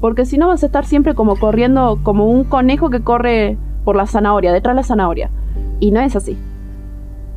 Porque 0.00 0.26
si 0.26 0.36
no 0.36 0.48
vas 0.48 0.64
a 0.64 0.66
estar 0.66 0.84
siempre 0.84 1.14
como 1.14 1.36
corriendo 1.36 2.00
como 2.02 2.28
un 2.28 2.42
conejo 2.42 2.90
que 2.90 3.02
corre 3.02 3.56
por 3.84 3.94
la 3.94 4.08
zanahoria, 4.08 4.52
detrás 4.52 4.74
de 4.74 4.80
la 4.80 4.82
zanahoria. 4.82 5.30
Y 5.78 5.92
no 5.92 6.00
es 6.00 6.16
así. 6.16 6.36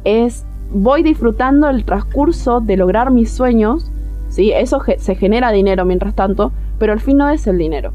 Es 0.04 0.47
voy 0.72 1.04
disfrutando 1.04 1.70
el 1.70 1.86
transcurso 1.86 2.60
de 2.60 2.78
lograr 2.78 3.12
mis 3.12 3.32
sueños, 3.32 3.92
¿sí? 4.30 4.52
Eso 4.52 4.82
se 4.98 5.16
genera 5.16 5.52
dinero 5.52 5.86
mientras 5.86 6.14
tanto, 6.14 6.52
pero 6.80 6.94
el 6.94 7.00
fin 7.00 7.18
no 7.18 7.30
es 7.30 7.48
el 7.48 7.58
dinero. 7.58 7.92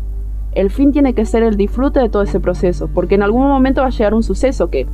El 0.52 0.70
fin 0.70 0.92
tiene 0.92 1.14
que 1.14 1.24
ser 1.24 1.42
el 1.42 1.56
disfrute 1.56 2.00
de 2.00 2.08
todo 2.08 2.22
ese 2.22 2.40
proceso, 2.40 2.88
porque 2.92 3.14
en 3.14 3.22
algún 3.22 3.46
momento 3.46 3.80
va 3.80 3.88
a 3.88 3.90
llegar 3.90 4.14
un 4.14 4.22
suceso 4.22 4.68
que, 4.70 4.86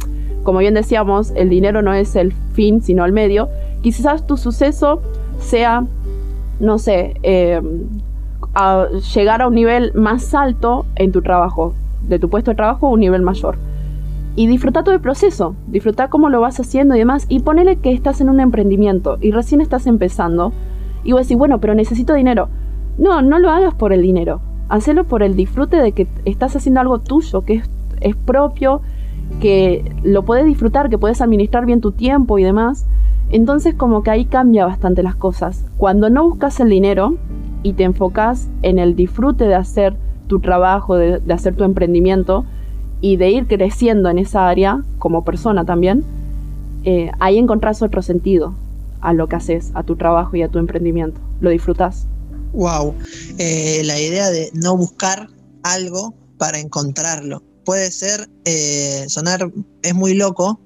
como 0.45 0.61
bien 0.61 0.75
decíamos, 0.75 1.33
el 1.35 1.49
dinero 1.49 1.83
no 1.83 1.93
es 1.95 2.15
el 2.17 2.33
fin, 2.53 2.81
sino 2.81 3.05
el 3.05 3.13
medio. 3.13 3.49
Quizás 3.83 4.27
tu 4.27 4.37
suceso 4.37 5.03
sea, 5.41 5.85
no 6.61 6.79
sé, 6.79 7.15
em, 7.23 7.89
llegar 9.15 9.43
a 9.43 9.49
un 9.49 9.55
nivel 9.55 9.93
más 9.95 10.35
alto 10.35 10.87
en 10.97 11.13
tu 11.13 11.23
trabajo, 11.23 11.75
de 12.03 12.19
tu 12.19 12.29
puesto 12.29 12.53
de 12.53 12.57
trabajo 12.57 12.87
a 12.87 12.91
un 12.91 13.01
nivel 13.01 13.23
mayor. 13.23 13.57
Y 14.39 14.47
disfruta 14.47 14.85
todo 14.85 14.95
el 14.95 15.01
proceso, 15.01 15.57
disfruta 15.67 16.11
cómo 16.11 16.29
lo 16.29 16.41
vas 16.41 16.61
haciendo 16.61 16.95
y 16.95 16.99
demás, 17.01 17.27
y 17.29 17.41
ponele 17.41 17.79
que 17.79 17.91
estás 17.91 18.21
en 18.21 18.29
un 18.29 18.39
emprendimiento 18.39 19.19
y 19.21 19.33
recién 19.33 19.61
estás 19.61 19.89
empezando, 19.89 20.53
y 21.03 21.11
vos 21.11 21.23
decís, 21.23 21.37
bueno, 21.37 21.59
pero 21.59 21.75
necesito 21.75 22.15
dinero. 22.15 22.49
No, 22.99 23.21
no 23.21 23.41
lo 23.41 23.51
hagas 23.51 23.75
por 23.75 23.93
el 23.93 24.01
dinero, 24.01 24.41
hacelo 24.69 25.03
por 25.03 25.25
el 25.25 25.35
disfrute 25.35 25.79
de 25.79 25.91
que 25.91 26.07
estás 26.25 26.55
haciendo 26.55 26.81
algo 26.81 27.01
tuyo, 27.01 27.41
que 27.41 27.65
es, 28.01 28.15
propio, 28.15 28.81
que 29.41 29.93
lo 30.05 30.25
puedes 30.25 30.47
disfrutar, 30.47 30.89
que 30.89 30.99
puedes 30.99 31.21
administrar 31.21 31.67
bien 31.67 31.81
tu 31.81 31.91
tiempo 31.91 32.39
y 32.39 32.45
demás. 32.45 32.87
Entonces 33.31 33.75
como 33.75 34.05
que 34.05 34.13
ahí 34.13 34.25
cambia 34.25 34.67
bastante 34.67 35.03
las 35.03 35.17
cosas. 35.17 35.67
Cuando 35.79 36.11
no 36.11 36.23
buscas 36.23 36.61
el 36.61 36.69
dinero, 36.69 37.17
y 37.65 37.73
te 37.73 37.83
enfocas 37.83 38.49
en 38.63 38.79
el 38.79 38.95
disfrute 38.95 39.49
de 39.49 39.57
hacer 39.57 39.97
tu 40.29 40.39
trabajo, 40.39 40.97
de, 40.97 41.21
hacer 41.33 41.57
tu 41.57 41.65
emprendimiento 41.65 42.45
y 43.01 43.17
de 43.17 43.31
ir 43.31 43.47
creciendo 43.47 44.09
en 44.09 44.19
esa 44.19 44.49
área 44.49 44.83
como 44.99 45.25
persona 45.25 45.65
también, 45.65 46.05
eh, 46.85 47.11
ahí 47.21 47.39
encontrás 47.39 47.83
otro 47.83 48.03
sentido 48.03 48.55
a 49.01 49.13
lo 49.13 49.29
que 49.29 49.37
haces, 49.37 49.71
a 49.75 49.83
tu 49.83 49.97
trabajo 49.97 50.37
y 50.37 50.43
a 50.43 50.49
tu 50.49 50.59
emprendimiento. 50.59 51.21
Lo 51.41 51.51
disfrutas. 51.51 52.07
Wow, 52.53 52.95
eh, 53.39 53.83
la 53.85 54.01
idea 54.01 54.31
de 54.31 54.51
no 54.55 54.77
buscar 54.77 55.29
algo 55.63 56.15
para 56.39 56.59
encontrarlo. 56.59 57.43
Puede 57.65 57.91
ser, 57.91 58.29
eh, 58.45 59.05
sonar, 59.09 59.53
es 59.83 59.95
muy 59.95 60.15
loco, 60.15 60.61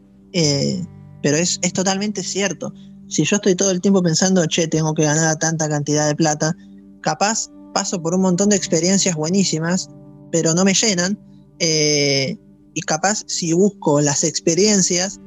pero 1.23 1.37
es, 1.37 1.59
es 1.63 1.73
totalmente 1.73 2.23
cierto. 2.23 2.73
Si 3.09 3.25
yo 3.25 3.37
estoy 3.37 3.55
todo 3.55 3.71
el 3.71 3.81
tiempo 3.81 4.03
pensando, 4.03 4.47
che, 4.47 4.69
tengo 4.69 4.95
que 4.95 5.03
ganar 5.03 5.37
tanta 5.37 5.69
cantidad 5.69 6.07
de 6.07 6.15
plata, 6.15 6.57
capaz 7.03 7.51
paso 7.75 8.01
por 8.01 8.15
un 8.15 8.23
montón 8.23 8.49
de 8.49 8.57
experiencias 8.57 9.17
buenísimas, 9.17 9.89
pero 10.31 10.55
no 10.55 10.65
me 10.65 10.75
llenan. 10.75 11.19
Eh, 11.65 12.37
y 12.75 12.81
capaz 12.81 13.23
si 13.29 13.53
busco 13.53 14.01
las 14.01 14.25
experiencias, 14.25 15.21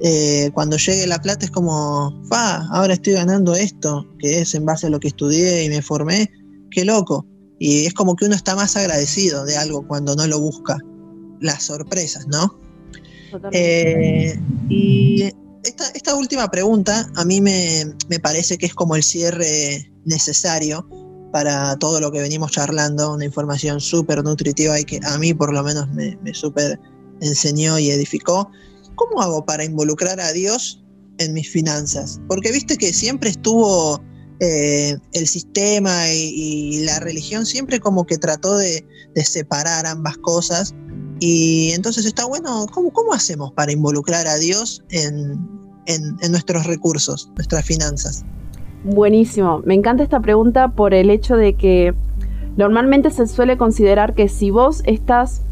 eh, 0.00 0.50
cuando 0.54 0.76
llegue 0.76 1.04
la 1.08 1.20
plata 1.20 1.44
es 1.44 1.50
como, 1.50 2.22
fa, 2.28 2.64
ahora 2.70 2.94
estoy 2.94 3.14
ganando 3.14 3.56
esto, 3.56 4.06
que 4.20 4.40
es 4.40 4.54
en 4.54 4.64
base 4.64 4.86
a 4.86 4.90
lo 4.90 5.00
que 5.00 5.08
estudié 5.08 5.64
y 5.64 5.68
me 5.68 5.82
formé, 5.82 6.30
qué 6.70 6.84
loco. 6.84 7.26
Y 7.58 7.86
es 7.86 7.94
como 7.94 8.14
que 8.14 8.26
uno 8.26 8.36
está 8.36 8.54
más 8.54 8.76
agradecido 8.76 9.44
de 9.44 9.56
algo 9.56 9.86
cuando 9.86 10.14
no 10.14 10.26
lo 10.28 10.38
busca. 10.38 10.78
Las 11.40 11.64
sorpresas, 11.64 12.28
¿no? 12.28 12.56
Eh, 13.52 14.38
y 14.68 15.22
esta, 15.64 15.88
esta, 15.94 16.14
última 16.14 16.50
pregunta 16.50 17.10
a 17.16 17.24
mí 17.24 17.40
me, 17.40 17.84
me 18.08 18.20
parece 18.20 18.58
que 18.58 18.66
es 18.66 18.74
como 18.74 18.94
el 18.94 19.02
cierre 19.02 19.90
necesario 20.04 20.86
para 21.32 21.76
todo 21.76 22.00
lo 22.00 22.10
que 22.10 22.20
venimos 22.20 22.52
charlando, 22.52 23.14
una 23.14 23.24
información 23.24 23.80
súper 23.80 24.22
nutritiva 24.24 24.78
y 24.80 24.84
que 24.84 25.00
a 25.04 25.18
mí 25.18 25.32
por 25.34 25.52
lo 25.52 25.62
menos 25.62 25.88
me, 25.90 26.16
me 26.22 26.34
súper 26.34 26.78
enseñó 27.20 27.78
y 27.78 27.90
edificó. 27.90 28.50
¿Cómo 28.96 29.22
hago 29.22 29.44
para 29.44 29.64
involucrar 29.64 30.20
a 30.20 30.32
Dios 30.32 30.82
en 31.18 31.32
mis 31.32 31.50
finanzas? 31.50 32.20
Porque 32.28 32.52
viste 32.52 32.76
que 32.76 32.92
siempre 32.92 33.30
estuvo 33.30 34.02
eh, 34.42 34.96
el 35.12 35.28
sistema 35.28 36.08
y, 36.10 36.80
la 36.84 36.98
religión, 36.98 37.44
siempre 37.44 37.78
como 37.78 38.06
que 38.06 38.16
trató 38.16 38.56
de, 38.56 38.86
separar 39.22 39.86
ambas 39.86 40.16
cosas. 40.18 40.74
Y 41.20 41.72
entonces 41.72 42.06
está 42.06 42.24
bueno, 42.24 42.66
¿cómo, 42.72 43.12
hacemos 43.12 43.52
para 43.52 43.72
involucrar 43.72 44.26
a 44.26 44.38
Dios 44.38 44.82
en 44.88 45.38
nuestros 46.30 46.66
recursos, 46.66 47.30
nuestras 47.36 47.66
finanzas? 47.66 48.24
Buenísimo. 48.82 49.60
Me 49.64 49.74
encanta 49.74 50.02
esta 50.02 50.20
pregunta 50.20 50.68
por 50.68 50.94
el 50.94 51.10
hecho 51.10 51.36
de 51.36 51.52
que 51.52 51.92
normalmente 52.56 53.10
se 53.10 53.26
suele 53.26 53.58
considerar 53.58 54.14
que 54.14 54.28
si 54.28 54.50
vos 54.50 54.82
estás, 54.86 55.42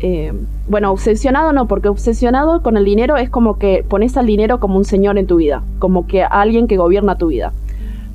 eh, 0.00 0.34
bueno, 0.68 0.92
obsesionado 0.92 1.52
no, 1.54 1.66
porque 1.66 1.88
obsesionado 1.88 2.62
con 2.62 2.76
el 2.76 2.84
dinero 2.84 3.16
es 3.16 3.30
como 3.30 3.58
que 3.58 3.86
pones 3.88 4.18
al 4.18 4.26
dinero 4.26 4.60
como 4.60 4.76
un 4.76 4.84
señor 4.84 5.16
en 5.16 5.26
tu 5.26 5.36
vida, 5.36 5.62
como 5.78 6.06
que 6.06 6.22
alguien 6.22 6.66
que 6.66 6.76
gobierna 6.76 7.16
tu 7.16 7.28
vida. 7.28 7.54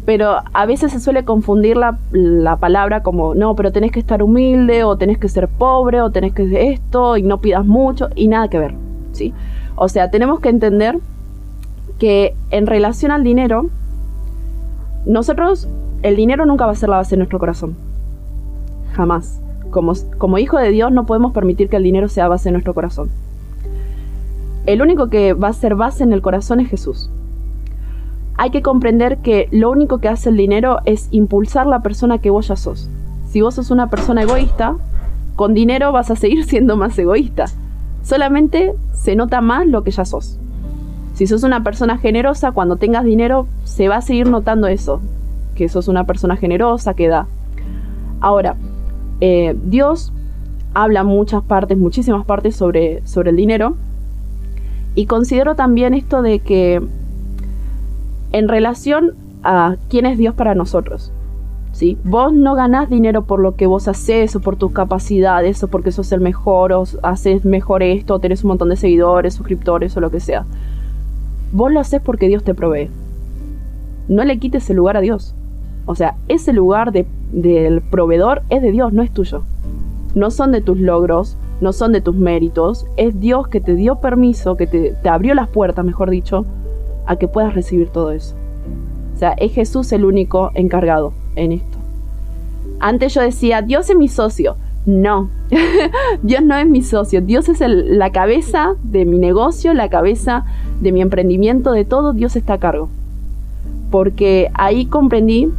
Pero 0.05 0.35
a 0.53 0.65
veces 0.67 0.91
se 0.91 0.99
suele 0.99 1.25
confundir 1.25 1.77
la, 1.77 1.97
la 2.11 2.57
palabra 2.57 3.01
como, 3.01 3.33
no, 3.33 3.55
pero 3.55 3.71
tenés 3.71 3.91
que 3.91 3.99
estar 3.99 4.21
humilde, 4.21 4.83
o 4.83 4.97
tenés 4.97 5.17
que 5.17 5.29
ser 5.29 5.47
pobre, 5.47 6.01
o 6.01 6.11
tenés 6.11 6.33
que 6.33 6.71
esto, 6.73 7.17
y 7.17 7.23
no 7.23 7.39
pidas 7.39 7.65
mucho, 7.65 8.09
y 8.13 8.27
nada 8.27 8.49
que 8.49 8.59
ver, 8.59 8.75
¿sí? 9.13 9.33
O 9.75 9.87
sea, 9.87 10.11
tenemos 10.11 10.41
que 10.41 10.49
entender 10.49 10.99
que 11.97 12.35
en 12.51 12.67
relación 12.67 13.11
al 13.11 13.23
dinero, 13.23 13.69
nosotros, 15.05 15.67
el 16.01 16.15
dinero 16.15 16.45
nunca 16.45 16.65
va 16.65 16.71
a 16.71 16.75
ser 16.75 16.89
la 16.89 16.97
base 16.97 17.11
de 17.11 17.17
nuestro 17.17 17.39
corazón. 17.39 17.75
Jamás. 18.93 19.39
Como, 19.69 20.37
hijo 20.37 20.59
de 20.59 20.69
Dios 20.69 20.91
no 20.91 21.05
podemos 21.07 21.33
permitir 21.33 21.67
que 21.67 21.77
el 21.77 21.83
dinero 21.83 22.07
sea 22.07 22.27
base 22.27 22.49
de 22.49 22.53
nuestro 22.53 22.75
corazón. 22.75 23.09
El 24.67 24.81
único 24.81 25.09
que 25.09 25.33
va 25.33 25.47
a 25.47 25.53
ser 25.53 25.75
base 25.75 26.03
en 26.03 26.13
el 26.13 26.21
corazón 26.21 26.59
es 26.59 26.69
Jesús. 26.69 27.09
Hay 28.37 28.51
que 28.51 28.61
comprender 28.61 29.17
que 29.17 29.49
lo 29.51 29.71
único 29.71 29.97
que 29.97 30.09
hace 30.09 30.29
el 30.29 30.37
dinero 30.37 30.79
es 30.85 31.07
impulsar 31.11 31.65
la 31.65 31.81
persona 31.81 32.19
que 32.19 32.29
vos 32.29 32.47
ya 32.47 32.55
sos. 32.55 32.87
Si 33.29 33.41
vos 33.41 33.55
sos 33.55 33.71
una 33.71 33.89
persona 33.89 34.21
egoísta, 34.21 34.75
con 35.35 35.55
dinero 35.55 35.91
vas 35.91 36.11
a 36.11 36.15
seguir 36.15 36.45
siendo 36.45 36.77
más 36.77 36.97
egoísta. 36.97 37.45
Solamente 38.03 38.75
se 38.93 39.15
nota 39.15 39.41
más 39.41 39.65
lo 39.65 39.83
que 39.83 39.91
ya 39.91 40.05
sos. 40.05 40.37
Si 41.23 41.27
sos 41.27 41.43
una 41.43 41.63
persona 41.63 41.97
generosa, 41.97 42.51
cuando 42.51 42.75
tengas 42.75 43.05
dinero, 43.05 43.47
se 43.63 43.87
va 43.87 43.95
a 43.95 44.01
seguir 44.01 44.29
notando 44.29 44.67
eso, 44.67 44.99
que 45.55 45.69
sos 45.69 45.87
una 45.87 46.03
persona 46.03 46.35
generosa, 46.35 46.95
que 46.95 47.07
da. 47.07 47.27
Ahora, 48.19 48.57
eh, 49.21 49.55
Dios 49.63 50.11
habla 50.73 51.05
muchas 51.05 51.41
partes, 51.41 51.77
muchísimas 51.77 52.25
partes 52.25 52.57
sobre, 52.57 53.07
sobre 53.07 53.29
el 53.29 53.37
dinero. 53.37 53.77
Y 54.95 55.05
considero 55.05 55.55
también 55.55 55.93
esto 55.93 56.21
de 56.21 56.39
que 56.39 56.81
en 58.33 58.47
relación 58.49 59.13
a 59.43 59.77
quién 59.89 60.05
es 60.05 60.17
Dios 60.17 60.35
para 60.35 60.55
nosotros. 60.55 61.13
¿sí? 61.71 61.97
Vos 62.03 62.33
no 62.33 62.53
ganás 62.53 62.89
dinero 62.89 63.23
por 63.23 63.39
lo 63.39 63.55
que 63.55 63.65
vos 63.65 63.87
haces 63.87 64.35
o 64.35 64.41
por 64.41 64.57
tus 64.57 64.73
capacidades 64.73 65.63
o 65.63 65.69
porque 65.69 65.93
sos 65.93 66.11
el 66.11 66.19
mejor 66.19 66.73
o 66.73 66.83
haces 67.01 67.45
mejor 67.45 67.81
esto 67.81 68.15
o 68.15 68.19
tenés 68.19 68.43
un 68.43 68.49
montón 68.49 68.67
de 68.67 68.75
seguidores, 68.75 69.35
suscriptores 69.35 69.95
o 69.95 70.01
lo 70.01 70.11
que 70.11 70.19
sea. 70.19 70.43
Vos 71.53 71.71
lo 71.71 71.79
haces 71.79 72.01
porque 72.01 72.27
Dios 72.27 72.43
te 72.43 72.55
provee. 72.55 72.89
No 74.07 74.23
le 74.25 74.39
quites 74.39 74.67
el 74.71 74.77
lugar 74.77 74.97
a 74.97 75.01
Dios. 75.01 75.35
O 75.85 75.93
sea, 75.93 76.15
ese 76.27 76.51
lugar 76.51 76.91
del 76.91 77.81
proveedor 77.91 78.41
es 78.49 78.63
de 78.63 78.71
Dios, 78.71 78.91
no 78.91 79.03
es 79.03 79.11
tuyo. 79.11 79.43
No 80.15 80.31
son 80.31 80.51
de 80.51 80.61
tus 80.61 80.79
logros, 80.79 81.37
no 81.61 81.71
son 81.71 81.91
de 81.91 82.01
tus 82.01 82.15
méritos. 82.15 82.87
Es 82.97 83.19
Dios 83.19 83.47
que 83.49 83.61
te 83.61 83.75
dio 83.75 83.97
permiso, 83.97 84.57
que 84.57 84.65
te, 84.65 84.93
te 84.93 85.09
abrió 85.09 85.35
las 85.35 85.47
puertas, 85.47 85.85
mejor 85.85 86.09
dicho, 86.09 86.43
a 87.05 87.17
que 87.17 87.27
puedas 87.27 87.53
recibir 87.53 87.89
todo 87.89 88.11
eso. 88.11 88.33
O 89.13 89.17
sea, 89.19 89.33
es 89.33 89.53
Jesús 89.53 89.91
el 89.91 90.05
único 90.05 90.49
encargado 90.55 91.13
en 91.35 91.51
esto. 91.51 91.77
Antes 92.79 93.13
yo 93.13 93.21
decía, 93.21 93.61
Dios 93.61 93.89
es 93.91 93.95
mi 93.95 94.07
socio. 94.07 94.57
No, 94.85 95.29
Dios 96.23 96.43
no 96.43 96.57
es 96.57 96.67
mi 96.67 96.81
socio. 96.81 97.21
Dios 97.21 97.47
es 97.47 97.61
la 97.65 98.11
cabeza 98.11 98.75
de 98.83 99.05
mi 99.05 99.17
negocio, 99.17 99.73
la 99.73 99.89
cabeza 99.89 100.45
de 100.81 100.91
mi 100.91 101.01
emprendimiento, 101.01 101.71
de 101.71 101.85
todo, 101.85 102.13
Dios 102.13 102.35
está 102.35 102.53
a 102.53 102.59
cargo. 102.59 102.89
Porque 103.91 104.49
ahí 104.55 104.85
comprendí 104.85 105.49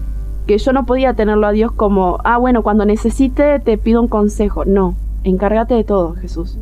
que 0.46 0.58
yo 0.58 0.72
no 0.72 0.84
podía 0.84 1.14
tenerlo 1.14 1.46
a 1.46 1.52
Dios 1.52 1.72
como, 1.72 2.18
ah, 2.24 2.36
bueno, 2.36 2.62
cuando 2.62 2.84
necesite 2.84 3.60
te 3.60 3.78
pido 3.78 4.02
un 4.02 4.08
consejo. 4.08 4.64
No, 4.66 4.94
encárgate 5.24 5.74
de 5.74 5.84
todo, 5.84 6.14
Jesús. 6.14 6.58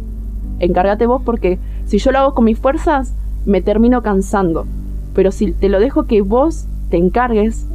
Encárgate 0.60 1.06
vos 1.06 1.22
porque 1.24 1.58
si 1.86 1.98
yo 1.98 2.12
lo 2.12 2.18
hago 2.18 2.34
con 2.34 2.44
mis 2.44 2.58
fuerzas, 2.58 3.12
me 3.44 3.60
termino 3.60 4.02
cansando. 4.02 4.66
Pero 5.14 5.32
si 5.32 5.52
te 5.52 5.68
lo 5.68 5.80
dejo 5.80 6.04
que 6.04 6.22
vos 6.22 6.66
te 6.90 6.96
encargues, 6.96 7.66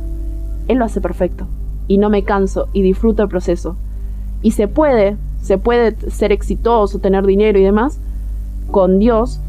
Él 0.69 0.77
lo 0.77 0.85
hace 0.85 1.01
perfecto. 1.01 1.45
Y 1.89 1.97
no 1.97 2.09
me 2.09 2.23
canso 2.23 2.69
y 2.71 2.81
disfruto 2.81 3.23
el 3.23 3.29
proceso. 3.29 3.75
Y 4.47 4.51
se 4.51 4.69
puede, 4.69 5.17
se 5.41 5.57
puede 5.57 5.97
ser 6.09 6.31
exitoso, 6.31 6.99
tener 6.99 7.25
dinero 7.25 7.59
y 7.59 7.63
demás 7.63 7.99
con 8.71 8.97
Dios 8.97 9.41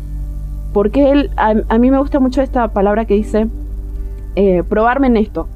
porque 0.73 1.13
él, 1.13 1.31
a, 1.37 1.79
mí 1.79 1.89
me 1.93 2.01
gusta 2.01 2.19
mucho 2.19 2.43
esta 2.43 2.67
palabra 2.67 3.05
que 3.05 3.15
dice, 3.15 3.47
eh, 4.35 4.65
probarme 4.69 5.07
en 5.07 5.17
esto. 5.17 5.47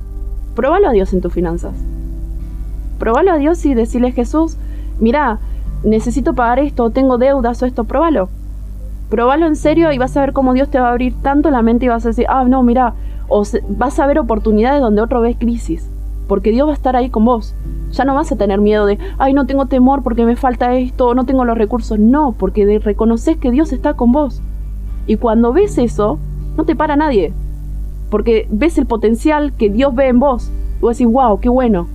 Próbalo 0.54 0.90
a 0.90 0.92
Dios 0.92 1.12
en 1.12 1.20
tus 1.20 1.32
finanzas. 1.32 1.74
Próbalo 3.00 3.32
a 3.32 3.36
Dios 3.36 3.66
y 3.66 3.74
decirle, 3.74 4.12
Jesús, 4.12 4.56
mira, 5.00 5.40
necesito 5.82 6.34
pagar 6.34 6.60
esto, 6.60 6.90
tengo 6.90 7.18
deudas 7.18 7.60
o 7.64 7.66
esto, 7.66 7.82
próbalo. 7.82 8.28
Próbalo 9.10 9.48
en 9.48 9.56
serio 9.56 9.90
y 9.90 9.98
vas 9.98 10.16
a 10.16 10.20
ver 10.20 10.32
cómo 10.32 10.52
Dios 10.52 10.68
te 10.68 10.78
va 10.78 10.90
a 10.90 10.92
abrir 10.92 11.14
tanto 11.20 11.50
la 11.50 11.62
mente 11.62 11.86
y 11.86 11.88
vas 11.88 12.06
a 12.06 12.10
decir, 12.10 12.26
ah, 12.28 12.44
no, 12.44 12.62
mira, 12.62 12.94
o 13.26 13.42
vas 13.70 13.98
a 13.98 14.06
ver 14.06 14.20
oportunidades 14.20 14.80
donde 14.80 15.02
otro 15.02 15.20
ves 15.20 15.36
crisis, 15.36 15.90
porque 16.28 16.52
Dios 16.52 16.68
va 16.68 16.72
a 16.72 16.76
estar 16.76 16.94
ahí 16.94 17.10
con 17.10 17.24
vos. 17.24 17.56
Ya 17.92 18.04
no 18.04 18.14
vas 18.14 18.32
a 18.32 18.36
tener 18.36 18.60
miedo 18.60 18.86
de, 18.86 18.98
ay, 19.18 19.34
no 19.34 19.46
tengo 19.46 19.66
temor 19.66 20.02
porque 20.02 20.24
me 20.24 20.36
falta 20.36 20.74
esto, 20.74 21.14
no 21.14 21.24
tengo 21.24 21.44
los 21.44 21.58
recursos. 21.58 21.98
No, 21.98 22.32
porque 22.32 22.78
reconoces 22.78 23.36
que 23.36 23.50
Dios 23.50 23.72
está 23.72 23.94
con 23.94 24.12
vos. 24.12 24.40
Y 25.06 25.16
cuando 25.16 25.52
ves 25.52 25.78
eso, 25.78 26.18
no 26.56 26.64
te 26.64 26.74
para 26.74 26.96
nadie. 26.96 27.32
Porque 28.10 28.46
ves 28.50 28.78
el 28.78 28.86
potencial 28.86 29.52
que 29.52 29.70
Dios 29.70 29.94
ve 29.94 30.08
en 30.08 30.20
vos. 30.20 30.50
Y 30.78 30.82
vos 30.82 30.98
decís, 30.98 31.12
wow, 31.12 31.40
qué 31.40 31.48
bueno. 31.48 31.86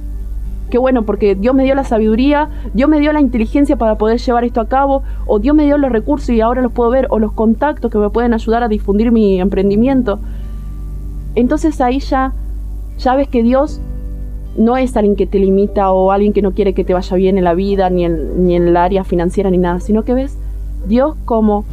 Qué 0.69 0.77
bueno, 0.77 1.03
porque 1.03 1.35
Dios 1.35 1.55
me 1.55 1.63
dio 1.63 1.75
la 1.75 1.85
sabiduría, 1.85 2.49
Dios 2.73 2.89
me 2.89 2.99
dio 2.99 3.13
la 3.13 3.21
inteligencia 3.21 3.77
para 3.77 3.97
poder 3.97 4.19
llevar 4.19 4.43
esto 4.43 4.59
a 4.59 4.67
cabo, 4.67 5.01
o 5.25 5.39
Dios 5.39 5.55
me 5.55 5.63
dio 5.63 5.77
los 5.77 5.89
recursos 5.89 6.29
y 6.31 6.41
ahora 6.41 6.61
los 6.61 6.73
puedo 6.73 6.89
ver, 6.89 7.07
o 7.09 7.19
los 7.19 7.31
contactos 7.31 7.89
que 7.89 7.97
me 7.97 8.09
pueden 8.09 8.33
ayudar 8.33 8.63
a 8.63 8.67
difundir 8.67 9.13
mi 9.13 9.39
emprendimiento. 9.39 10.19
Entonces 11.35 11.79
ahí 11.79 11.99
ya, 11.99 12.33
ya 12.97 13.15
ves 13.15 13.29
que 13.29 13.43
Dios 13.43 13.79
no 14.57 14.75
es 14.75 14.97
alguien 14.97 15.15
que 15.15 15.27
te 15.27 15.39
limita 15.39 15.91
o 15.91 16.11
alguien 16.11 16.33
que 16.33 16.41
no 16.41 16.51
quiere 16.51 16.73
que 16.73 16.83
te 16.83 16.93
vaya 16.93 17.15
bien 17.15 17.37
en 17.37 17.43
la 17.43 17.53
vida, 17.53 17.89
ni 17.89 18.05
en, 18.05 18.45
ni 18.45 18.55
en 18.55 18.67
el 18.67 18.75
área 18.77 19.03
financiera, 19.03 19.51
ni 19.51 19.59
nada, 19.59 19.79
sino 19.79 20.03
que 20.03 20.13
ves 20.13 20.37
Dios 20.87 21.15
como 21.25 21.63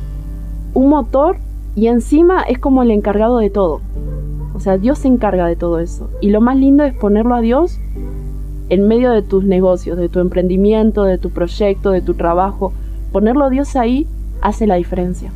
un 0.75 0.89
motor 0.89 1.37
y 1.75 1.87
encima 1.87 2.43
es 2.43 2.59
como 2.59 2.83
el 2.83 2.91
encargado 2.91 3.39
de 3.39 3.51
todo. 3.51 3.81
O 4.55 4.61
sea, 4.61 4.79
Dios 4.79 4.99
se 4.99 5.09
encarga 5.09 5.47
de 5.47 5.57
todo 5.57 5.81
eso. 5.81 6.09
Y 6.21 6.31
lo 6.31 6.41
más 6.41 6.57
lindo 6.57 6.85
es 6.85 6.95
ponerlo 6.95 7.35
a 7.35 7.41
Dios 7.41 7.79
en 8.69 8.87
medio 8.87 9.11
de 9.11 9.23
tus 9.23 9.45
negocios, 9.45 9.99
de 9.99 10.09
tu 10.09 10.21
emprendimiento, 10.21 11.05
de 11.05 11.19
tu 11.19 11.31
proyecto, 11.31 11.91
de 11.91 12.03
tu 12.03 12.15
trabajo. 12.15 12.73
Ponerlo 13.13 13.47
a 13.47 13.51
Dios 13.51 13.75
ahí 13.77 14.07
hace 14.41 14.67
la 14.67 14.77
diferencia. 14.77 15.33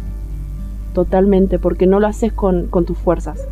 Totalmente, 0.94 1.58
porque 1.58 1.87
no 1.87 1.98
lo 1.98 2.06
haces 2.06 2.32
con, 2.32 2.66
con 2.66 2.84
tus 2.84 2.98
fuerzas. 2.98 3.48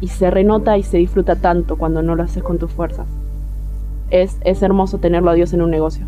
Y 0.00 0.08
se 0.08 0.30
renota 0.30 0.78
y 0.78 0.82
se 0.82 0.98
disfruta 0.98 1.36
tanto 1.36 1.76
cuando 1.76 2.02
no 2.02 2.14
lo 2.14 2.22
haces 2.22 2.42
con 2.42 2.58
tus 2.58 2.70
fuerzas. 2.70 3.06
Es, 4.12 4.36
es 4.44 4.62
hermoso 4.62 4.98
tenerlo 4.98 5.30
a 5.30 5.34
Dios 5.34 5.52
en 5.52 5.62
un 5.62 5.70
negocio. 5.70 6.06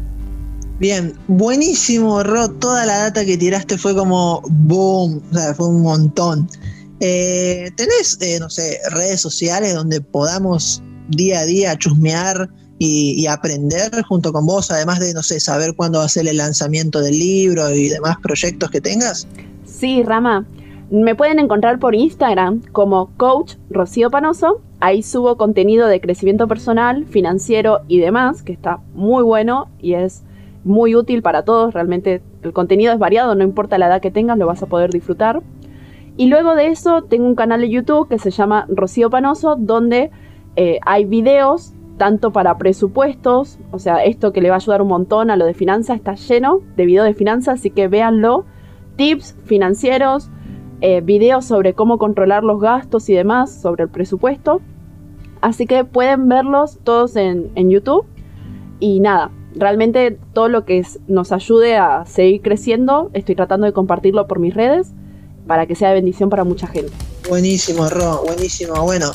Bien, 0.78 1.14
buenísimo, 1.28 2.22
Ro. 2.22 2.50
Toda 2.50 2.84
la 2.84 2.98
data 2.98 3.24
que 3.24 3.36
tiraste 3.36 3.78
fue 3.78 3.94
como 3.94 4.42
boom, 4.48 5.22
o 5.30 5.34
sea, 5.34 5.54
fue 5.54 5.68
un 5.68 5.82
montón. 5.82 6.48
Eh, 7.00 7.70
¿Tenés, 7.76 8.18
eh, 8.20 8.38
no 8.40 8.50
sé, 8.50 8.78
redes 8.90 9.20
sociales 9.20 9.74
donde 9.74 10.00
podamos 10.00 10.82
día 11.08 11.40
a 11.40 11.44
día 11.44 11.76
chusmear 11.78 12.48
y, 12.78 13.26
aprender 13.26 14.02
junto 14.08 14.32
con 14.32 14.44
vos, 14.44 14.70
además 14.70 15.00
de, 15.00 15.14
no 15.14 15.22
sé, 15.22 15.40
saber 15.40 15.74
cuándo 15.74 16.00
va 16.00 16.04
a 16.04 16.08
ser 16.08 16.26
el 16.28 16.36
lanzamiento 16.36 17.00
del 17.00 17.18
libro 17.18 17.70
y 17.70 17.88
demás 17.88 18.16
proyectos 18.22 18.70
que 18.70 18.80
tengas? 18.80 19.26
Sí, 19.64 20.02
Rama. 20.02 20.46
Me 20.90 21.14
pueden 21.14 21.38
encontrar 21.38 21.78
por 21.78 21.94
Instagram 21.94 22.60
como 22.72 23.10
Coach 23.16 23.54
Rocío 23.70 24.10
Panoso. 24.10 24.60
Ahí 24.80 25.02
subo 25.02 25.36
contenido 25.36 25.88
de 25.88 26.00
crecimiento 26.00 26.46
personal, 26.46 27.06
financiero 27.06 27.80
y 27.88 27.98
demás, 27.98 28.42
que 28.42 28.52
está 28.52 28.80
muy 28.94 29.22
bueno 29.22 29.68
y 29.80 29.94
es 29.94 30.24
muy 30.62 30.94
útil 30.94 31.22
para 31.22 31.44
todos. 31.44 31.72
Realmente 31.72 32.22
el 32.42 32.52
contenido 32.52 32.92
es 32.92 32.98
variado, 32.98 33.34
no 33.34 33.44
importa 33.44 33.78
la 33.78 33.86
edad 33.86 34.02
que 34.02 34.10
tengas, 34.10 34.36
lo 34.36 34.46
vas 34.46 34.62
a 34.62 34.66
poder 34.66 34.90
disfrutar. 34.90 35.42
Y 36.16 36.26
luego 36.26 36.54
de 36.54 36.68
eso 36.68 37.02
tengo 37.02 37.26
un 37.26 37.34
canal 37.34 37.62
de 37.62 37.70
YouTube 37.70 38.08
que 38.08 38.18
se 38.18 38.30
llama 38.30 38.66
Rocío 38.68 39.10
Panoso, 39.10 39.56
donde 39.56 40.10
eh, 40.54 40.78
hay 40.84 41.06
videos 41.06 41.72
tanto 41.96 42.32
para 42.32 42.58
presupuestos, 42.58 43.58
o 43.70 43.78
sea, 43.78 44.04
esto 44.04 44.32
que 44.32 44.40
le 44.40 44.50
va 44.50 44.56
a 44.56 44.58
ayudar 44.58 44.82
un 44.82 44.88
montón 44.88 45.30
a 45.30 45.36
lo 45.36 45.44
de 45.46 45.54
finanzas, 45.54 45.96
está 45.96 46.14
lleno 46.14 46.60
de 46.76 46.86
videos 46.86 47.06
de 47.06 47.14
finanzas, 47.14 47.60
así 47.60 47.70
que 47.70 47.88
véanlo. 47.88 48.44
Tips 48.96 49.36
financieros, 49.44 50.30
eh, 50.86 51.00
videos 51.00 51.46
sobre 51.46 51.72
cómo 51.72 51.96
controlar 51.96 52.44
los 52.44 52.60
gastos 52.60 53.08
y 53.08 53.14
demás, 53.14 53.50
sobre 53.50 53.84
el 53.84 53.88
presupuesto. 53.88 54.60
Así 55.40 55.66
que 55.66 55.82
pueden 55.86 56.28
verlos 56.28 56.78
todos 56.84 57.16
en, 57.16 57.50
en 57.54 57.70
YouTube. 57.70 58.04
Y 58.80 59.00
nada, 59.00 59.30
realmente 59.54 60.18
todo 60.34 60.50
lo 60.50 60.66
que 60.66 60.86
nos 61.08 61.32
ayude 61.32 61.78
a 61.78 62.04
seguir 62.04 62.42
creciendo, 62.42 63.10
estoy 63.14 63.34
tratando 63.34 63.64
de 63.64 63.72
compartirlo 63.72 64.26
por 64.26 64.40
mis 64.40 64.52
redes 64.52 64.92
para 65.46 65.64
que 65.64 65.74
sea 65.74 65.88
de 65.88 65.94
bendición 65.94 66.28
para 66.28 66.44
mucha 66.44 66.66
gente. 66.66 66.92
Buenísimo, 67.30 67.88
Ro, 67.88 68.22
buenísimo. 68.26 68.74
Bueno, 68.82 69.06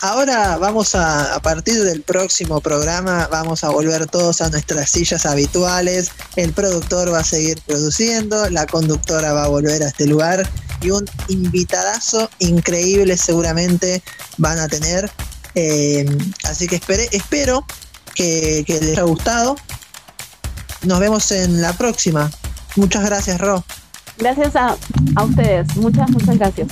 ahora 0.00 0.56
vamos 0.58 0.94
a, 0.94 1.34
a 1.34 1.40
partir 1.40 1.82
del 1.82 2.02
próximo 2.02 2.60
programa, 2.60 3.28
vamos 3.30 3.64
a 3.64 3.70
volver 3.70 4.06
todos 4.06 4.40
a 4.40 4.50
nuestras 4.50 4.90
sillas 4.90 5.26
habituales. 5.26 6.10
El 6.36 6.52
productor 6.52 7.12
va 7.12 7.20
a 7.20 7.24
seguir 7.24 7.60
produciendo, 7.66 8.48
la 8.50 8.66
conductora 8.66 9.32
va 9.32 9.44
a 9.44 9.48
volver 9.48 9.82
a 9.82 9.88
este 9.88 10.06
lugar 10.06 10.48
y 10.80 10.90
un 10.90 11.04
invitadazo 11.28 12.30
increíble 12.38 13.16
seguramente 13.16 14.02
van 14.36 14.58
a 14.58 14.68
tener. 14.68 15.10
Eh, 15.54 16.06
así 16.44 16.66
que 16.68 16.76
espero 16.76 17.64
que, 18.14 18.64
que 18.66 18.80
les 18.80 18.92
haya 18.92 19.02
gustado. 19.02 19.56
Nos 20.82 21.00
vemos 21.00 21.30
en 21.32 21.60
la 21.60 21.72
próxima. 21.72 22.30
Muchas 22.76 23.04
gracias, 23.04 23.40
Ro. 23.40 23.64
Gracias 24.18 24.54
a, 24.56 24.76
a 25.16 25.24
ustedes. 25.24 25.76
Muchas, 25.76 26.10
muchas 26.10 26.38
gracias. 26.38 26.68